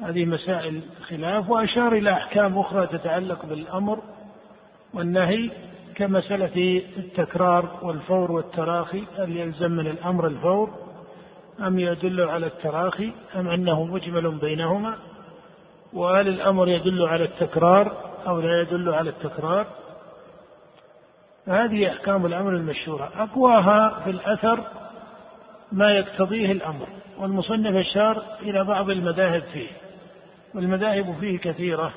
هذه 0.00 0.24
مسائل 0.24 0.80
خلاف 1.08 1.50
وأشار 1.50 1.92
إلى 1.92 2.12
أحكام 2.12 2.58
أخرى 2.58 2.86
تتعلق 2.86 3.46
بالأمر 3.46 3.98
والنهي. 4.94 5.50
كمسألة 5.98 6.82
التكرار 6.96 7.78
والفور 7.82 8.32
والتراخي 8.32 9.04
هل 9.18 9.36
يلزم 9.36 9.70
من 9.70 9.86
الأمر 9.86 10.26
الفور 10.26 10.70
أم 11.60 11.78
يدل 11.78 12.20
على 12.20 12.46
التراخي 12.46 13.12
أم 13.36 13.48
أنه 13.48 13.84
مجمل 13.84 14.38
بينهما؟ 14.38 14.96
وهل 15.92 16.28
الأمر 16.28 16.68
يدل 16.68 17.02
على 17.02 17.24
التكرار 17.24 17.92
أو 18.26 18.40
لا 18.40 18.60
يدل 18.60 18.94
على 18.94 19.10
التكرار؟ 19.10 19.66
هذه 21.46 21.88
أحكام 21.88 22.26
الأمر 22.26 22.50
المشهورة. 22.50 23.10
أقواها 23.16 24.00
في 24.04 24.10
الأثر 24.10 24.64
ما 25.72 25.92
يقتضيه 25.92 26.52
الأمر 26.52 26.88
والمصنف 27.18 27.76
أشار 27.76 28.22
إلى 28.42 28.64
بعض 28.64 28.90
المذاهب 28.90 29.42
فيه 29.42 29.68
والمذاهب 30.54 31.16
فيه 31.20 31.38
كثيرة. 31.38 31.92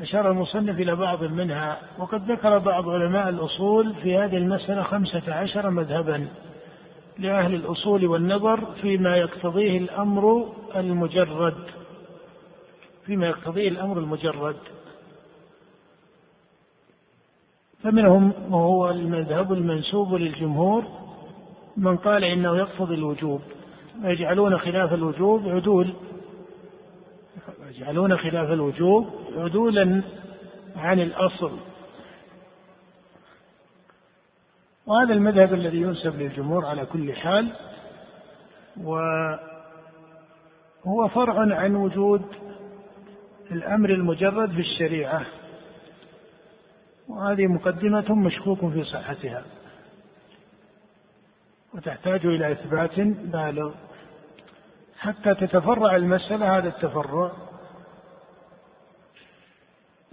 أشار 0.00 0.30
المصنف 0.30 0.80
إلى 0.80 0.96
بعض 0.96 1.24
منها 1.24 1.80
وقد 1.98 2.30
ذكر 2.30 2.58
بعض 2.58 2.88
علماء 2.88 3.28
الأصول 3.28 3.94
في 3.94 4.16
هذه 4.16 4.36
المسألة 4.36 4.82
خمسة 4.82 5.34
عشر 5.34 5.70
مذهبا 5.70 6.28
لأهل 7.18 7.54
الأصول 7.54 8.06
والنظر 8.06 8.74
فيما 8.82 9.16
يقتضيه 9.16 9.78
الأمر 9.78 10.52
المجرد 10.76 11.54
فيما 13.06 13.26
يقتضيه 13.26 13.68
الأمر 13.68 13.98
المجرد. 13.98 14.56
فمنهم 17.82 18.32
وهو 18.50 18.90
المذهب 18.90 19.52
المنسوب 19.52 20.14
للجمهور 20.14 20.84
من 21.76 21.96
قال 21.96 22.24
إنه 22.24 22.56
يقتضي 22.56 22.94
الوجوب 22.94 23.40
ويجعلون 24.04 24.58
خلاف 24.58 24.92
الوجوب 24.92 25.48
عدول. 25.48 25.92
يجعلون 27.78 28.18
خلاف 28.18 28.50
الوجوب 28.50 29.10
عدولا 29.36 30.02
عن 30.76 31.00
الأصل. 31.00 31.58
وهذا 34.86 35.12
المذهب 35.12 35.54
الذي 35.54 35.80
ينسب 35.80 36.20
للجمهور 36.20 36.66
على 36.66 36.86
كل 36.86 37.12
حال 37.12 37.52
وهو 38.76 39.38
فرع 41.08 41.56
عن 41.56 41.76
وجود 41.76 42.22
الأمر 43.50 43.90
المجرد 43.90 44.50
في 44.50 44.60
الشريعة. 44.60 45.26
وهذه 47.08 47.46
مقدمة 47.46 48.14
مشكوك 48.14 48.58
في 48.72 48.84
صحتها. 48.84 49.44
وتحتاج 51.74 52.26
إلى 52.26 52.52
إثبات 52.52 53.00
بالغ. 53.00 53.74
حتى 54.98 55.34
تتفرع 55.34 55.96
المسألة 55.96 56.58
هذا 56.58 56.68
التفرع 56.68 57.47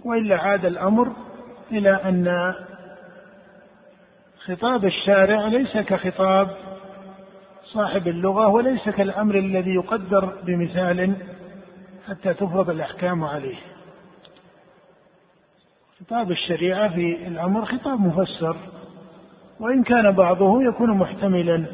وإلا 0.04 0.36
عاد 0.36 0.64
الأمر 0.64 1.12
إلى 1.70 1.90
أن 1.90 2.54
خطاب 4.44 4.84
الشارع 4.84 5.46
ليس 5.46 5.78
كخطاب 5.78 6.56
صاحب 7.62 8.08
اللغة 8.08 8.48
وليس 8.48 8.88
كالأمر 8.88 9.34
الذي 9.34 9.74
يقدر 9.74 10.24
بمثال 10.42 11.16
حتى 12.08 12.34
تفرض 12.34 12.70
الأحكام 12.70 13.24
عليه. 13.24 13.56
خطاب 16.00 16.30
الشريعة 16.30 16.94
في 16.94 17.26
الأمر 17.26 17.64
خطاب 17.64 18.00
مفسر 18.00 18.56
وإن 19.60 19.82
كان 19.82 20.12
بعضه 20.12 20.62
يكون 20.62 20.90
محتملا 20.90 21.66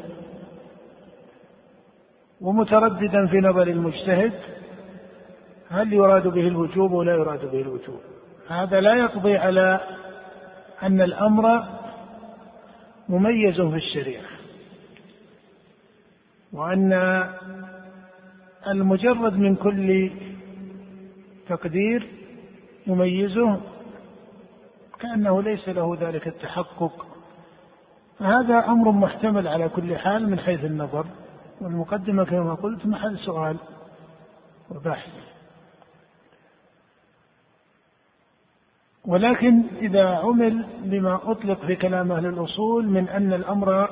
ومترددا 2.41 3.27
في 3.27 3.37
نظر 3.37 3.67
المجتهد. 3.67 4.33
هل 5.73 5.93
يراد 5.93 6.27
به 6.27 6.47
الوجوب 6.47 6.91
ولا 6.91 7.11
يراد 7.11 7.51
به 7.51 7.61
الوجوب؟ 7.61 7.99
هذا 8.47 8.79
لا 8.81 8.95
يقضي 8.95 9.37
على 9.37 9.79
أن 10.83 11.01
الأمر 11.01 11.63
مميز 13.09 13.61
في 13.61 13.75
الشريعة 13.75 14.25
وأن 16.53 16.93
المجرد 18.67 19.33
من 19.33 19.55
كل 19.55 20.11
تقدير 21.49 22.07
يميزه 22.87 23.61
كأنه 24.99 25.41
ليس 25.41 25.69
له 25.69 25.97
ذلك 25.99 26.27
التحقق. 26.27 27.05
هذا 28.19 28.65
أمر 28.67 28.91
محتمل 28.91 29.47
على 29.47 29.69
كل 29.69 29.97
حال 29.97 30.29
من 30.29 30.39
حيث 30.39 30.65
النظر 30.65 31.05
والمقدمة 31.61 32.25
كما 32.25 32.53
قلت 32.53 32.85
محل 32.85 33.17
سؤال 33.17 33.57
وبحث. 34.71 35.32
ولكن 39.07 39.63
إذا 39.81 40.07
عمل 40.07 40.65
بما 40.83 41.31
أطلق 41.31 41.65
في 41.65 41.75
كلام 41.75 42.11
أهل 42.11 42.25
الأصول 42.25 42.89
من 42.89 43.09
أن 43.09 43.33
الأمر 43.33 43.89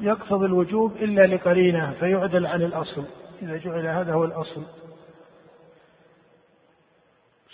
يقتضي 0.00 0.46
الوجوب 0.46 0.96
إلا 0.96 1.26
لقرينة 1.26 1.92
فيعدل 1.92 2.46
عن 2.46 2.62
الأصل. 2.62 3.04
إذا 3.42 3.56
جعل 3.56 3.86
هذا 3.86 4.12
هو 4.12 4.24
الأصل. 4.24 4.62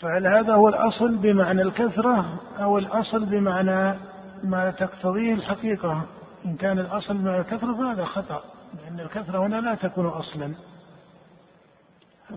فهل 0.01 0.27
هذا 0.27 0.55
هو 0.55 0.69
الأصل 0.69 1.17
بمعنى 1.17 1.63
الكثرة 1.63 2.41
أو 2.59 2.79
الأصل 2.79 3.27
بمعنى 3.27 3.99
ما 4.45 4.71
تقتضيه 4.71 5.35
الحقيقة؟ 5.35 6.07
إن 6.47 6.57
كان 6.57 6.79
الأصل 6.79 7.19
بمعنى 7.19 7.39
الكثرة 7.39 7.75
فهذا 7.75 8.05
خطأ 8.05 8.43
لأن 8.85 9.01
الكثرة 9.01 9.47
هنا 9.47 9.57
لا 9.57 9.75
تكون 9.75 10.07
أصلا 10.07 10.55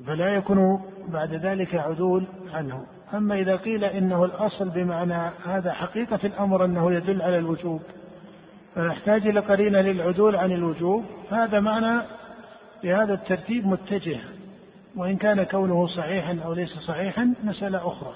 فلا 0.08 0.36
يكون 0.36 0.82
بعد 1.08 1.34
ذلك 1.34 1.76
عدول 1.76 2.28
عنه. 2.54 2.86
أما 3.14 3.36
إذا 3.36 3.55
قيل 3.55 3.84
إنه 3.84 4.26
الأصل 4.26 4.70
بمعنى 4.70 5.32
هذا 5.45 5.74
حقيقة 5.74 6.20
الأمر 6.24 6.66
أنه 6.66 6.93
يدل 6.93 7.22
على 7.22 7.38
الوجوب 7.38 7.82
فنحتاج 8.76 9.28
إلى 9.28 9.39
قرينة 9.39 9.82
للعدول 9.82 10.36
عن 10.36 10.51
الوجوب 10.51 11.05
فهذا 11.30 11.59
معنى 11.59 12.01
بهذا 12.84 13.14
الترتيب 13.14 13.68
متجه 13.68 14.20
وإن 14.95 15.18
كان 15.18 15.43
كونه 15.43 15.88
صحيحا 15.88 16.39
أو 16.45 16.53
ليس 16.53 16.70
صحيحا 16.70 17.34
مسألة 17.43 17.88
أخرى. 17.88 18.16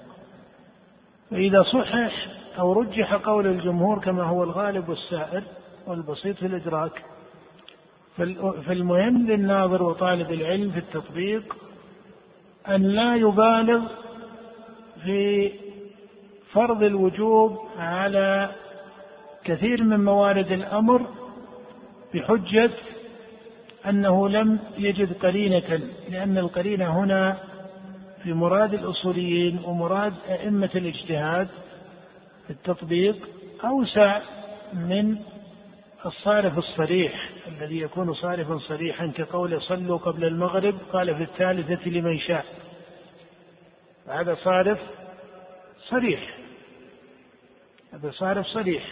فإذا 1.31 1.61
صحح 1.61 2.27
أو 2.59 2.73
رجح 2.73 3.13
قول 3.13 3.47
الجمهور 3.47 3.99
كما 3.99 4.23
هو 4.23 4.43
الغالب 4.43 4.89
والسائر 4.89 5.43
والبسيط 5.87 6.35
في 6.35 6.45
الإدراك 6.45 7.03
فالمهم 8.67 9.27
للناظر 9.27 9.83
وطالب 9.83 10.31
العلم 10.31 10.71
في 10.71 10.77
التطبيق 10.77 11.55
أن 12.67 12.81
لا 12.81 13.15
يبالغ 13.15 13.81
في 15.05 15.51
فرض 16.51 16.83
الوجوب 16.83 17.59
على 17.77 18.51
كثير 19.43 19.83
من 19.83 20.03
موارد 20.05 20.51
الأمر 20.51 21.05
بحجة 22.13 22.71
أنه 23.89 24.29
لم 24.29 24.59
يجد 24.77 25.13
قرينة 25.13 25.79
لأن 26.09 26.37
القرينة 26.37 26.99
هنا 26.99 27.37
في 28.23 28.33
مراد 28.33 28.73
الأصوليين 28.73 29.59
ومراد 29.65 30.13
أئمة 30.29 30.69
الاجتهاد 30.75 31.47
في 32.47 32.49
التطبيق 32.49 33.15
أوسع 33.65 34.19
من 34.73 35.17
الصارف 36.05 36.57
الصريح 36.57 37.29
الذي 37.47 37.81
يكون 37.81 38.13
صارفا 38.13 38.57
صريحا 38.57 39.07
كقول 39.07 39.61
صلوا 39.61 39.97
قبل 39.97 40.25
المغرب 40.25 40.75
قال 40.93 41.15
في 41.15 41.23
الثالثة 41.23 41.89
لمن 41.89 42.19
شاء. 42.19 42.45
هذا 44.07 44.35
صارف 44.35 44.79
صريح. 45.89 46.37
هذا 47.93 48.11
صارف 48.11 48.45
صريح. 48.45 48.83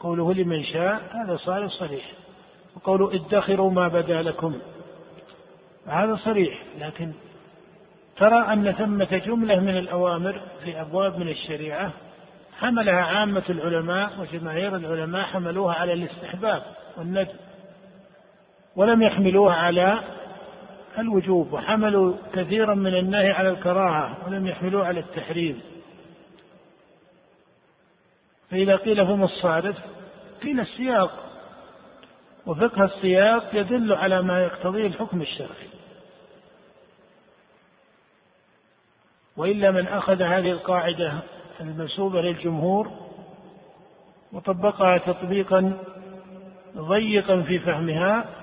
قوله 0.00 0.34
لمن 0.34 0.64
شاء 0.64 1.02
هذا 1.12 1.36
صارف 1.36 1.70
صريح. 1.70 2.12
وقوله 2.76 3.14
ادخروا 3.14 3.70
ما 3.70 3.88
بدا 3.88 4.22
لكم. 4.22 4.58
هذا 5.86 6.16
صريح 6.16 6.62
لكن 6.78 7.12
ترى 8.16 8.52
أن 8.52 8.72
ثمة 8.72 9.18
جملة 9.26 9.60
من 9.60 9.76
الأوامر 9.76 10.40
في 10.64 10.80
أبواب 10.80 11.18
من 11.18 11.28
الشريعة 11.28 11.92
حملها 12.58 13.02
عامة 13.02 13.42
العلماء 13.50 14.20
وجماهير 14.20 14.76
العلماء 14.76 15.22
حملوها 15.22 15.74
على 15.74 15.92
الاستحباب 15.92 16.62
والندب 16.98 17.36
ولم 18.76 19.02
يحملوها 19.02 19.54
على 19.54 20.00
الوجوب 20.98 21.52
وحملوا 21.52 22.16
كثيرا 22.32 22.74
من 22.74 22.94
النهي 22.94 23.30
على 23.30 23.48
الكراهة 23.48 24.16
ولم 24.26 24.46
يحملوه 24.46 24.86
على 24.86 25.00
التحريم. 25.00 25.60
فإذا 28.50 28.76
قيل 28.76 29.00
هم 29.00 29.22
الصارف 29.22 29.76
قيل 30.42 30.60
السياق. 30.60 31.28
وفقه 32.46 32.84
السياق 32.84 33.44
يدل 33.52 33.92
على 33.92 34.22
ما 34.22 34.42
يقتضيه 34.42 34.86
الحكم 34.86 35.22
الشرعي. 35.22 35.68
وإلا 39.36 39.70
من 39.70 39.88
أخذ 39.88 40.22
هذه 40.22 40.50
القاعدة 40.50 41.18
المنسوبة 41.60 42.20
للجمهور 42.20 42.90
وطبقها 44.32 44.98
تطبيقا 44.98 45.78
ضيقا 46.76 47.42
في 47.42 47.58
فهمها 47.58 48.41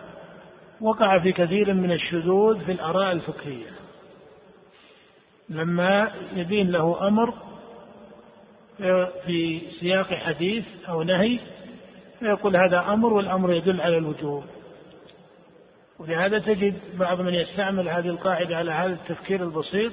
وقع 0.82 1.20
في 1.20 1.32
كثير 1.32 1.74
من 1.74 1.92
الشذوذ 1.92 2.66
في 2.66 2.72
الآراء 2.72 3.12
الفقهية. 3.12 3.72
لما 5.50 6.12
يبين 6.36 6.72
له 6.72 7.08
أمر 7.08 7.34
في 9.26 9.62
سياق 9.80 10.14
حديث 10.14 10.66
أو 10.90 11.04
نهي 11.04 11.40
فيقول 12.20 12.58
هذا 12.58 12.80
أمر 12.80 13.14
والأمر 13.14 13.54
يدل 13.54 13.82
على 13.82 13.98
الوجوب. 13.98 14.44
ولهذا 16.00 16.40
تجد 16.40 16.80
بعض 16.98 17.22
من 17.22 17.34
يستعمل 17.34 17.90
هذه 17.90 18.08
القاعدة 18.08 18.58
على 18.58 18.72
هذا 18.72 18.94
التفكير 18.94 19.44
البسيط 19.44 19.92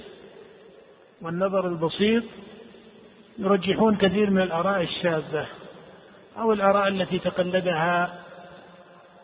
والنظر 1.23 1.69
البسيط. 1.69 2.25
يرجحون 3.39 3.97
كثير 3.97 4.31
من 4.31 4.43
الآراء 4.43 4.83
الشاذة 4.83 5.47
أو 6.39 6.53
الآراء 6.53 6.89
التي 6.89 7.19
تقلدها 7.19 8.23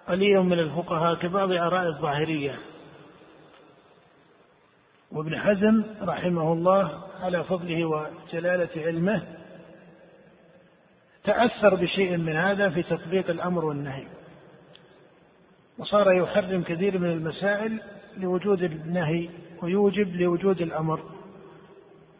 قليل 0.08 0.40
من 0.40 0.58
الفقهاء 0.58 1.14
كبعض 1.14 1.52
آراء 1.52 1.86
الظاهرية. 1.86 2.58
وابن 5.12 5.38
حزم 5.38 5.84
رحمه 6.02 6.52
الله 6.52 7.04
على 7.20 7.44
فضله 7.44 7.84
وجلالة 7.84 8.86
علمه 8.86 9.22
تأثر 11.24 11.74
بشيء 11.74 12.16
من 12.16 12.36
هذا 12.36 12.70
في 12.70 12.82
تطبيق 12.82 13.30
الأمر 13.30 13.64
والنهي. 13.64 14.06
وصار 15.78 16.12
يحرم 16.12 16.62
كثير 16.62 16.98
من 16.98 17.10
المسائل 17.10 17.80
لوجود 18.16 18.62
النهي 18.62 19.28
ويوجب 19.62 20.16
لوجود 20.16 20.60
الأمر 20.60 21.00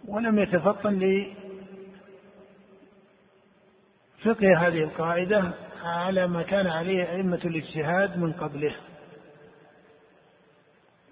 ولم 0.08 0.38
يتفطن 0.38 0.98
لفقه 4.18 4.58
هذه 4.58 4.78
القاعدة 4.78 5.52
على 5.82 6.26
ما 6.26 6.42
كان 6.42 6.66
عليه 6.66 7.12
أئمة 7.12 7.40
الاجتهاد 7.44 8.18
من 8.18 8.32
قبله. 8.32 8.76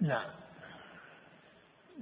نعم. 0.00 0.40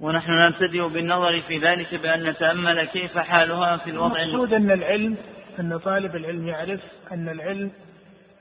ونحن 0.01 0.31
نبتدئ 0.31 0.87
بالنظر 0.87 1.41
في 1.41 1.57
ذلك 1.57 1.95
بأن 1.95 2.23
نتأمل 2.23 2.85
كيف 2.87 3.17
حالها 3.17 3.77
في 3.77 3.89
الوضع 3.89 4.21
المقصود 4.21 4.53
أن 4.53 4.71
العلم 4.71 5.17
أن 5.59 5.77
طالب 5.77 6.15
العلم 6.15 6.47
يعرف 6.47 6.81
أن 7.11 7.29
العلم 7.29 7.71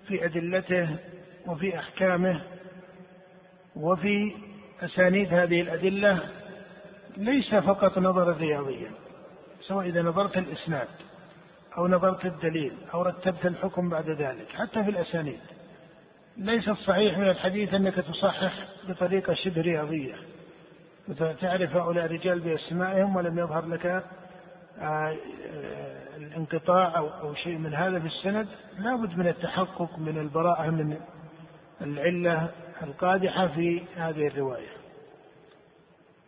في 0.08 0.24
أدلته 0.24 0.96
وفي 1.46 1.78
أحكامه 1.78 2.42
وفي 3.76 4.34
أسانيد 4.80 5.34
هذه 5.34 5.60
الأدلة 5.60 6.20
ليس 7.16 7.54
فقط 7.54 7.98
نظرا 7.98 8.32
رياضيا 8.32 8.90
سواء 9.60 9.86
إذا 9.86 10.02
نظرت 10.02 10.38
الإسناد. 10.38 10.88
أو 11.76 11.88
نظرت 11.88 12.24
الدليل 12.24 12.72
أو 12.94 13.02
رتبت 13.02 13.46
الحكم 13.46 13.88
بعد 13.88 14.10
ذلك 14.10 14.48
حتى 14.54 14.84
في 14.84 14.90
الأسانيد. 14.90 15.40
ليس 16.36 16.68
الصحيح 16.68 17.18
من 17.18 17.28
الحديث 17.28 17.74
أنك 17.74 17.94
تصحح 17.94 18.52
بطريقة 18.88 19.34
شبه 19.34 19.60
رياضية 19.60 20.14
تعرف 21.16 21.76
هؤلاء 21.76 22.04
الرجال 22.04 22.40
بأسمائهم 22.40 23.16
ولم 23.16 23.38
يظهر 23.38 23.66
لك 23.66 24.04
آه، 24.80 25.16
الانقطاع 26.16 26.98
أو 26.98 27.34
شيء 27.34 27.58
من 27.58 27.74
هذا 27.74 27.98
في 27.98 28.06
السند. 28.06 28.48
لابد 28.78 29.18
من 29.18 29.26
التحقق 29.26 29.98
من 29.98 30.18
البراءة 30.18 30.70
من 30.70 30.96
العلة 31.80 32.50
القادحة 32.82 33.46
في 33.48 33.82
هذه 33.96 34.26
الرواية. 34.26 34.68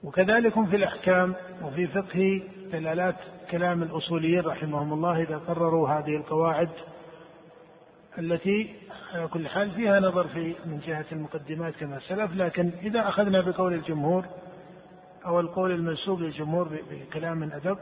وكذلك 0.05 0.65
في 0.65 0.77
الأحكام 0.77 1.35
وفي 1.63 1.87
فقه 1.87 2.43
دلالات 2.73 3.17
كلام 3.51 3.83
الأصوليين 3.83 4.41
رحمهم 4.41 4.93
الله 4.93 5.23
إذا 5.23 5.39
قرروا 5.39 5.89
هذه 5.89 6.17
القواعد 6.17 6.71
التي 8.19 8.75
على 9.15 9.29
كل 9.29 9.49
حال 9.49 9.71
فيها 9.71 10.01
نظر 10.01 10.29
في 10.29 10.55
من 10.65 10.81
جهة 10.87 11.05
المقدمات 11.13 11.77
كما 11.77 11.99
سلف 11.99 12.35
لكن 12.35 12.71
إذا 12.83 13.09
أخذنا 13.09 13.41
بقول 13.41 13.75
الجمهور 13.75 14.25
أو 15.27 15.41
القول 15.41 15.71
المنسوب 15.71 16.21
للجمهور 16.21 16.69
بكلام 16.91 17.43
أدق 17.43 17.79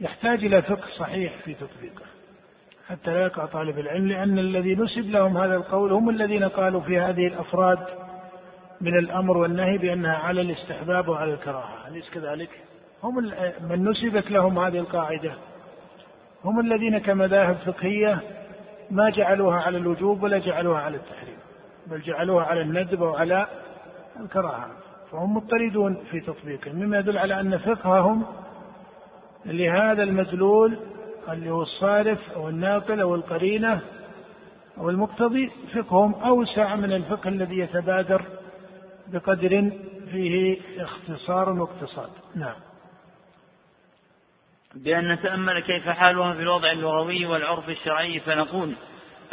يحتاج 0.00 0.44
إلى 0.44 0.62
فقه 0.62 0.88
صحيح 0.98 1.38
في 1.44 1.54
تطبيقه 1.54 2.04
حتى 2.88 3.10
لا 3.10 3.22
يقع 3.22 3.46
طالب 3.46 3.78
العلم 3.78 4.06
لأن 4.08 4.38
الذي 4.38 4.74
نسب 4.74 5.10
لهم 5.10 5.36
هذا 5.38 5.56
القول 5.56 5.92
هم 5.92 6.10
الذين 6.10 6.44
قالوا 6.44 6.80
في 6.80 7.00
هذه 7.00 7.26
الأفراد 7.26 7.78
من 8.80 8.98
الأمر 8.98 9.36
والنهي 9.36 9.78
بأنها 9.78 10.16
على 10.16 10.40
الاستحباب 10.40 11.08
وعلى 11.08 11.34
الكراهة 11.34 11.88
أليس 11.88 12.10
كذلك؟ 12.10 12.50
هم 13.02 13.32
من 13.68 13.88
نسبت 13.88 14.30
لهم 14.30 14.58
هذه 14.58 14.78
القاعدة. 14.78 15.34
هم 16.44 16.60
الذين 16.60 16.98
كمذاهب 16.98 17.56
فقهية 17.56 18.20
ما 18.90 19.10
جعلوها 19.10 19.60
على 19.60 19.78
الوجوب 19.78 20.22
ولا 20.22 20.38
جعلوها 20.38 20.80
على 20.80 20.96
التحريم 20.96 21.38
بل 21.86 22.00
جعلوها 22.00 22.44
على 22.44 22.60
الندب 22.60 23.00
وعلى 23.00 23.46
الكراهة. 24.20 24.68
فهم 25.12 25.36
مضطردون 25.36 26.04
في 26.10 26.20
تطبيقه 26.20 26.72
مما 26.72 26.98
يدل 26.98 27.18
على 27.18 27.40
أن 27.40 27.58
فقههم 27.58 28.26
لهذا 29.46 30.02
المدلول 30.02 30.78
اللي 31.28 31.50
هو 31.50 31.62
الصارف 31.62 32.32
أو 32.36 32.48
الناقل 32.48 33.00
أو 33.00 33.14
القرينة 33.14 33.80
أو 34.78 34.90
المقتضي 34.90 35.50
فقههم 35.74 36.14
أوسع 36.14 36.76
من 36.76 36.92
الفقه 36.92 37.28
الذي 37.28 37.58
يتبادر 37.58 38.22
بقدر 39.06 39.70
فيه 40.10 40.60
اختصار 40.78 41.48
واقتصاد. 41.50 42.10
نعم. 42.34 42.67
بأن 44.74 45.12
نتأمل 45.12 45.60
كيف 45.60 45.88
حالها 45.88 46.32
في 46.32 46.40
الوضع 46.40 46.70
اللغوي 46.70 47.26
والعرف 47.26 47.68
الشرعي 47.68 48.20
فنقول 48.20 48.74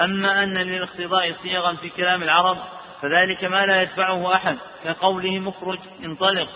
أما 0.01 0.43
أن 0.43 0.57
للاقتضاء 0.57 1.31
صيغا 1.31 1.73
في 1.73 1.89
كلام 1.89 2.23
العرب 2.23 2.57
فذلك 3.01 3.43
ما 3.43 3.65
لا 3.65 3.81
يدفعه 3.81 4.35
أحد 4.35 4.57
كقوله 4.83 5.39
مخرج 5.39 5.79
انطلق. 6.05 6.49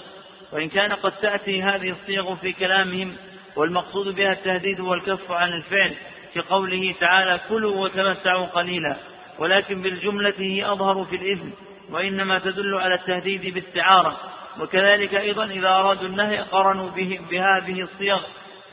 وإن 0.51 0.69
كان 0.69 0.93
قد 0.93 1.11
تأتي 1.11 1.63
هذه 1.63 1.89
الصيغ 1.89 2.35
في 2.35 2.53
كلامهم 2.53 3.15
والمقصود 3.55 4.15
بها 4.15 4.31
التهديد 4.31 4.79
والكف 4.79 5.31
عن 5.31 5.53
الفعل 5.53 5.95
كقوله 6.35 6.95
تعالى 6.99 7.39
كلوا 7.49 7.75
وتمتعوا 7.75 8.45
قليلا. 8.45 8.95
ولكن 9.39 9.81
بالجملة 9.81 10.33
هي 10.37 10.71
أظهر 10.71 11.05
في 11.05 11.15
الإذن 11.15 11.53
وإنما 11.89 12.39
تدل 12.39 12.75
على 12.75 12.95
التهديد 12.95 13.53
باستعارة 13.53 14.17
وكذلك 14.59 15.15
أيضا 15.15 15.45
إذا 15.45 15.69
أرادوا 15.69 16.07
النهي 16.07 16.37
قرنوا 16.37 16.89
به 16.89 17.19
بهذه 17.31 17.81
الصيغ 17.81 18.19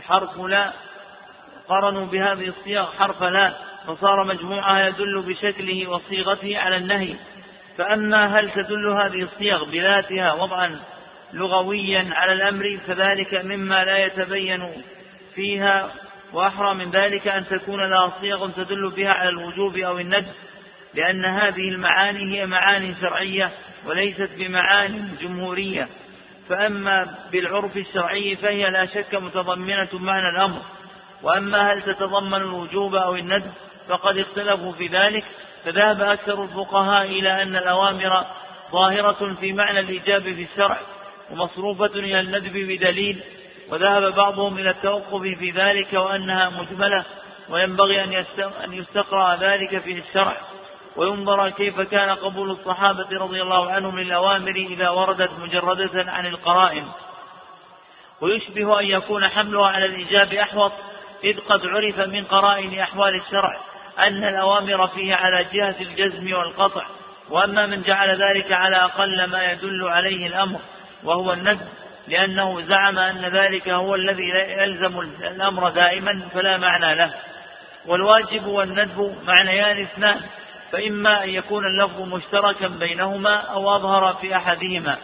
حرف 0.09 0.39
لا 0.39 0.73
قرنوا 1.69 2.07
بهذه 2.07 2.49
الصيغ 2.49 2.93
حرف 2.93 3.23
لا 3.23 3.53
فصار 3.87 4.25
مجموعها 4.25 4.89
يدل 4.89 5.23
بشكله 5.23 5.91
وصيغته 5.91 6.59
على 6.59 6.77
النهي. 6.77 7.15
فأما 7.79 8.39
هل 8.39 8.51
تدل 8.51 8.89
هذه 8.89 9.23
الصيغ 9.23 9.65
بذاتها 9.65 10.33
وضعا 10.33 10.81
لغويا 11.33 12.09
على 12.13 12.33
الأمر 12.33 12.79
فذلك 12.87 13.45
مما 13.45 13.85
لا 13.85 13.99
يتبين 13.99 14.73
فيها. 15.35 15.91
وأحرى 16.33 16.75
من 16.75 16.91
ذلك 16.91 17.29
أن 17.29 17.47
تكون 17.47 17.91
لها 17.91 18.13
صيغ 18.21 18.51
تدل 18.51 18.91
بها 18.91 19.13
على 19.13 19.29
الوجوب 19.29 19.79
أو 19.79 19.99
الندب 19.99 20.33
لأن 20.95 21.25
هذه 21.25 21.69
المعاني 21.69 22.35
هي 22.35 22.47
معاني 22.47 22.95
شرعية 23.01 23.51
وليست 23.87 24.31
بمعاني 24.39 25.09
جمهورية. 25.21 25.89
فأما 26.49 27.15
بالعرف 27.33 27.77
الشرعي 27.77 28.37
فهي 28.37 28.71
لا 28.71 28.87
شك 28.87 29.15
متضمنة 29.15 29.89
معنى 29.93 30.29
الأمر. 30.29 30.63
وأما 31.23 31.73
هل 31.73 31.83
تتضمن 31.83 32.35
الوجوب 32.35 32.95
أو 32.95 33.17
الندب 33.17 33.53
فقد 33.89 34.19
اختلفوا 34.19 34.73
في 34.73 34.87
ذلك 34.87 35.25
فذهب 35.65 36.01
أكثر 36.01 36.43
الفقهاء 36.43 37.07
إلى 37.07 37.43
أن 37.43 37.57
الأوامر 37.57 38.27
ظاهرة 38.73 39.35
في 39.41 39.53
معنى 39.53 39.81
الإيجاب 39.81 40.23
في 40.23 40.43
الشرع 40.43 40.79
ومصروفة 41.31 41.87
إلى 41.87 42.21
الندب 42.21 42.53
بدليل 42.53 43.21
وذهب 43.69 44.15
بعضهم 44.15 44.59
إلى 44.59 44.71
التوقف 44.71 45.23
في 45.39 45.51
ذلك 45.51 45.93
وأنها 45.93 46.51
مجملة 46.51 47.05
وينبغي 47.49 48.05
أن 48.65 48.73
يستقرأ 48.73 49.37
ذلك 49.37 49.79
في 49.79 49.93
الشرع. 49.99 50.37
وينظر 50.97 51.51
كيف 51.51 51.81
كان 51.81 52.11
قبول 52.11 52.51
الصحابة 52.51 53.09
رضي 53.13 53.43
الله 53.43 53.73
عنهم 53.73 53.99
للأوامر 53.99 54.57
إذا 54.57 54.89
وردت 54.89 55.31
مجردة 55.39 56.13
عن 56.13 56.27
القرائن. 56.27 56.85
ويشبه 58.21 58.81
أن 58.81 58.87
يكون 58.87 59.29
حملها 59.29 59.67
على 59.67 59.85
الإيجاب 59.87 60.33
أحوط 60.33 60.73
إذ 61.25 61.41
قد 61.41 61.67
عرف 61.67 61.99
من 61.99 62.25
قرائن 62.25 62.79
أحوال 62.79 63.15
الشرع 63.15 63.61
أن 64.07 64.25
الأوامر 64.25 64.87
فيه 64.87 65.15
على 65.15 65.45
جهة 65.53 65.77
الجزم 65.81 66.33
والقطع 66.33 66.87
وأما 67.31 67.67
من 67.67 67.83
جعل 67.83 68.09
ذلك 68.11 68.53
على 68.53 68.77
أقل 68.77 69.25
ما 69.31 69.53
يدل 69.53 69.89
عليه 69.89 70.27
الأمر 70.27 70.61
وهو 71.05 71.33
الندب 71.33 71.69
لأنه 72.09 72.61
زعم 72.61 72.99
أن 72.99 73.25
ذلك 73.25 73.69
هو 73.69 73.95
الذي 73.95 74.29
يلزم 74.59 75.01
الأمر 75.01 75.71
دائما 75.71 76.29
فلا 76.35 76.57
معنى 76.57 76.95
له. 76.95 77.15
والواجب 77.87 78.47
والندب 78.47 79.17
معنيان 79.27 79.83
اثنان 79.83 80.21
فإما 80.73 81.25
أن 81.25 81.29
يكون 81.29 81.65
اللفظ 81.67 82.01
مشتركا 82.15 82.69
بينهما 82.69 83.37
أو 83.37 83.77
أظهر 83.77 84.15
في 84.15 84.37
أحدهما. 84.37 84.97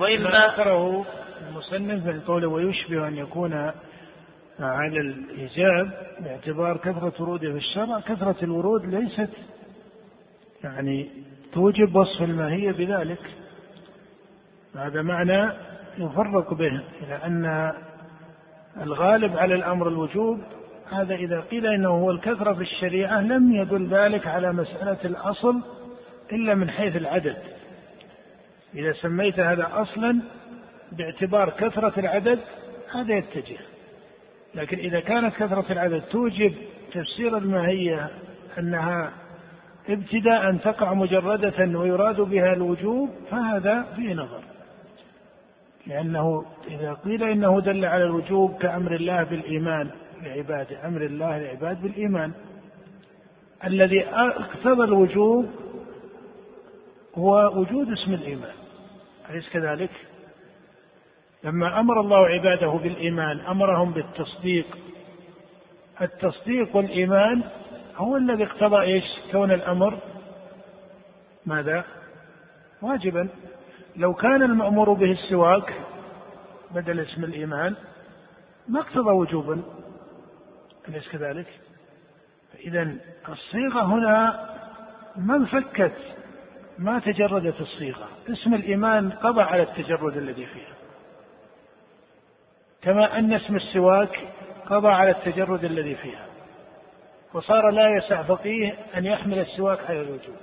وإما 0.00 0.46
ذكره 0.46 1.06
المصنف 1.48 2.06
من 2.06 2.20
قوله 2.20 2.48
ويشبه 2.48 3.08
أن 3.08 3.16
يكون 3.16 3.72
على 4.60 5.00
الإيجاب 5.00 5.90
باعتبار 6.20 6.76
كثرة 6.76 7.12
وروده 7.20 7.52
في 7.52 7.56
الشرع 7.56 8.00
كثرة 8.00 8.36
الورود 8.42 8.84
ليست 8.86 9.30
يعني 10.64 11.10
توجب 11.52 11.96
وصف 11.96 12.22
الماهية 12.22 12.72
بذلك. 12.72 13.20
هذا 14.76 15.02
معنى 15.02 15.52
يفرق 15.98 16.54
به 16.54 16.82
إلى 17.02 17.14
أن 17.24 17.72
الغالب 18.80 19.36
على 19.36 19.54
الأمر 19.54 19.88
الوجوب 19.88 20.40
هذا 20.92 21.14
إذا 21.14 21.40
قيل 21.40 21.66
إنه 21.66 21.88
هو 21.88 22.10
الكثرة 22.10 22.52
في 22.52 22.60
الشريعة 22.60 23.20
لم 23.20 23.52
يدل 23.52 23.86
ذلك 23.86 24.26
على 24.26 24.52
مسألة 24.52 24.98
الأصل 25.04 25.60
إلا 26.32 26.54
من 26.54 26.70
حيث 26.70 26.96
العدد. 26.96 27.36
إذا 28.74 28.92
سميت 28.92 29.40
هذا 29.40 29.68
أصلا 29.72 30.20
باعتبار 30.92 31.50
كثرة 31.50 32.00
العدد 32.00 32.38
هذا 32.94 33.14
يتجه. 33.14 33.58
لكن 34.54 34.78
إذا 34.78 35.00
كانت 35.00 35.34
كثرة 35.34 35.72
العدد 35.72 36.00
توجب 36.00 36.54
تفسير 36.92 37.38
الماهية 37.38 38.10
أنها 38.58 39.12
ابتداء 39.88 40.56
تقع 40.56 40.94
مجردة 40.94 41.78
ويراد 41.78 42.20
بها 42.20 42.52
الوجوب 42.52 43.10
فهذا 43.30 43.86
فيه 43.96 44.14
نظر. 44.14 44.42
لأنه 45.86 46.44
إذا 46.68 46.92
قيل 46.92 47.24
إنه 47.24 47.60
دل 47.60 47.84
على 47.84 48.04
الوجوب 48.04 48.58
كأمر 48.58 48.94
الله 48.94 49.24
بالإيمان 49.24 49.90
لعباده 50.22 50.86
أمر 50.86 51.02
الله 51.02 51.38
لعباد 51.38 51.82
بالإيمان 51.82 52.32
الذي 53.64 54.04
اقتضى 54.08 54.84
الوجوب 54.84 55.50
هو 57.14 57.60
وجود 57.60 57.92
اسم 57.92 58.14
الإيمان 58.14 58.54
أليس 59.30 59.48
كذلك؟ 59.48 59.90
لما 61.44 61.80
أمر 61.80 62.00
الله 62.00 62.26
عباده 62.26 62.70
بالإيمان 62.70 63.40
أمرهم 63.40 63.92
بالتصديق 63.92 64.78
التصديق 66.02 66.76
والإيمان 66.76 67.42
هو 67.96 68.16
الذي 68.16 68.44
اقتضى 68.44 68.82
إيش؟ 68.82 69.04
كون 69.32 69.52
الأمر 69.52 69.98
ماذا؟ 71.46 71.84
واجبا 72.82 73.28
لو 73.96 74.14
كان 74.14 74.42
المأمور 74.42 74.92
به 74.92 75.10
السواك 75.10 75.74
بدل 76.74 77.00
اسم 77.00 77.24
الإيمان 77.24 77.74
ما 78.68 78.80
اقتضى 78.80 79.10
وجوبا 79.10 79.62
أليس 80.88 81.08
كذلك؟ 81.08 81.46
إذا 82.58 82.96
الصيغة 83.28 83.82
هنا 83.82 84.48
ما 85.16 85.36
انفكت 85.36 85.96
ما 86.78 86.98
تجردت 86.98 87.60
الصيغة. 87.60 88.08
اسم 88.28 88.54
الإيمان 88.54 89.10
قضى 89.10 89.42
على 89.42 89.62
التجرد 89.62 90.16
الذي 90.16 90.46
فيها. 90.46 90.74
كما 92.82 93.18
أن 93.18 93.32
اسم 93.32 93.56
السواك 93.56 94.28
قضى 94.66 94.88
على 94.88 95.10
التجرد 95.10 95.64
الذي 95.64 95.94
فيها. 95.94 96.26
وصار 97.34 97.70
لا 97.70 97.96
يسع 97.96 98.22
فقيه 98.22 98.78
أن 98.96 99.06
يحمل 99.06 99.38
السواك 99.38 99.80
على 99.80 100.00
الوجوب 100.00 100.36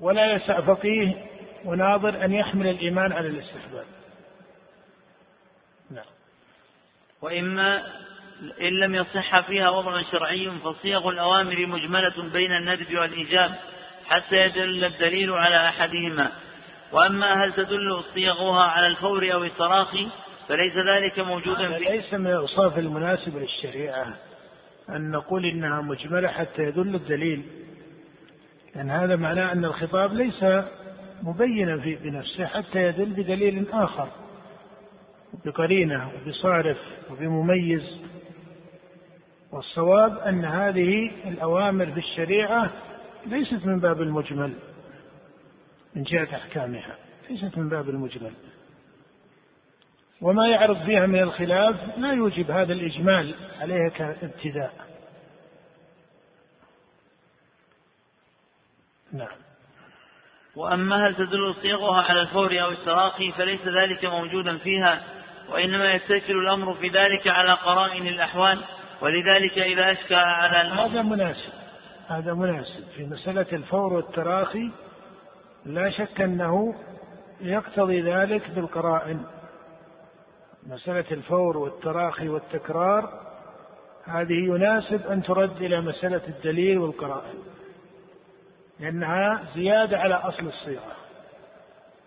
ولا 0.00 0.32
يسع 0.32 0.60
فقيه 0.60 1.24
وناظر 1.64 2.24
أن 2.24 2.32
يحمل 2.32 2.66
الإيمان 2.66 3.12
على 3.12 3.28
الاستحباب. 3.28 3.84
نعم. 5.90 6.04
وإما 7.22 7.82
إن 8.62 8.72
لم 8.72 8.94
يصح 8.94 9.40
فيها 9.40 9.70
وضع 9.70 10.02
شرعي 10.02 10.50
فصيغ 10.64 11.08
الأوامر 11.08 11.66
مجملة 11.66 12.30
بين 12.32 12.52
الندب 12.52 12.98
والإيجاب 12.98 13.50
حتى 14.08 14.36
يدل 14.36 14.84
الدليل 14.84 15.32
على 15.32 15.68
أحدهما. 15.68 16.30
وأما 16.92 17.44
هل 17.44 17.52
تدل 17.52 18.02
صيغها 18.14 18.62
على 18.62 18.86
الفور 18.86 19.32
أو 19.32 19.44
التراخي 19.44 20.06
فليس 20.48 20.74
ذلك 20.76 21.18
موجودا 21.18 21.78
في 21.78 21.84
ليس 21.84 22.14
من 22.14 22.26
الأوصاف 22.26 22.78
المناسبة 22.78 23.40
للشريعة 23.40 24.14
أن 24.90 25.10
نقول 25.10 25.46
إنها 25.46 25.80
مجملة 25.80 26.28
حتى 26.28 26.62
يدل 26.62 26.94
الدليل. 26.94 27.42
لأن 28.76 28.90
هذا 28.90 29.16
معناه 29.16 29.52
أن 29.52 29.64
الخطاب 29.64 30.12
ليس 30.14 30.44
مبينا 31.22 31.80
في 31.80 31.94
بنفسه 31.94 32.46
حتى 32.46 32.78
يدل 32.78 33.04
بدليل 33.04 33.66
آخر. 33.72 34.08
بقرينة 35.44 36.10
وبصارف 36.14 36.78
وبمميز. 37.10 38.00
والصواب 39.52 40.18
أن 40.18 40.44
هذه 40.44 41.10
الأوامر 41.24 41.92
في 41.92 41.98
الشريعة 41.98 42.70
ليست 43.26 43.66
من 43.66 43.80
باب 43.80 44.02
المجمل 44.02 44.54
من 45.94 46.02
جهة 46.02 46.36
أحكامها 46.36 46.96
ليست 47.30 47.58
من 47.58 47.68
باب 47.68 47.88
المجمل. 47.88 48.32
وما 50.20 50.48
يعرض 50.48 50.84
فيها 50.84 51.06
من 51.06 51.20
الخلاف 51.22 51.98
لا 51.98 52.12
يوجب 52.12 52.50
هذا 52.50 52.72
الإجمال 52.72 53.34
عليها 53.60 53.88
كابتداء. 53.88 54.72
نعم. 59.12 59.36
وأما 60.56 61.06
هل 61.06 61.14
تدل 61.14 61.54
صيغها 61.54 62.02
على 62.02 62.20
الفور 62.20 62.62
أو 62.62 62.70
التراخي 62.70 63.32
فليس 63.32 63.60
ذلك 63.60 64.04
موجودا 64.04 64.58
فيها 64.58 65.02
وإنما 65.48 65.92
يتكل 65.92 66.36
الأمر 66.36 66.74
في 66.74 66.88
ذلك 66.88 67.28
على 67.28 67.52
قرائن 67.52 68.06
الأحوال. 68.06 68.64
ولذلك 69.02 69.58
إذا 69.58 69.92
أشكى 69.92 70.14
على 70.14 70.80
هذا 70.82 71.02
مناسب. 71.02 71.52
هذا 72.08 72.34
مناسب. 72.34 72.84
في 72.96 73.06
مسألة 73.06 73.46
الفور 73.52 73.92
والتراخي 73.92 74.70
لا 75.66 75.90
شك 75.90 76.20
أنه 76.20 76.74
يقتضي 77.40 78.00
ذلك 78.00 78.50
بالقرائن. 78.50 79.24
مسألة 80.66 81.04
الفور 81.10 81.56
والتراخي 81.56 82.28
والتكرار 82.28 83.30
هذه 84.04 84.32
يناسب 84.32 85.06
أن 85.06 85.22
ترد 85.22 85.56
إلى 85.56 85.80
مسألة 85.80 86.22
الدليل 86.28 86.78
والقرائن 86.78 87.38
لأنها 88.80 89.44
زيادة 89.54 89.98
على 89.98 90.14
أصل 90.14 90.46
الصيغة 90.46 90.96